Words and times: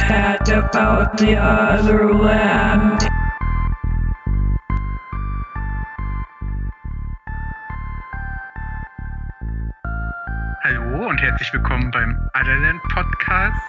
tad 0.00 0.48
about 0.48 1.18
the 1.18 1.36
other 1.36 2.14
land. 2.14 3.06
Hallo 10.64 11.08
und 11.08 11.18
herzlich 11.20 11.52
willkommen 11.52 11.90
beim 11.90 12.18
Otherland 12.34 12.82
Podcast. 12.94 13.60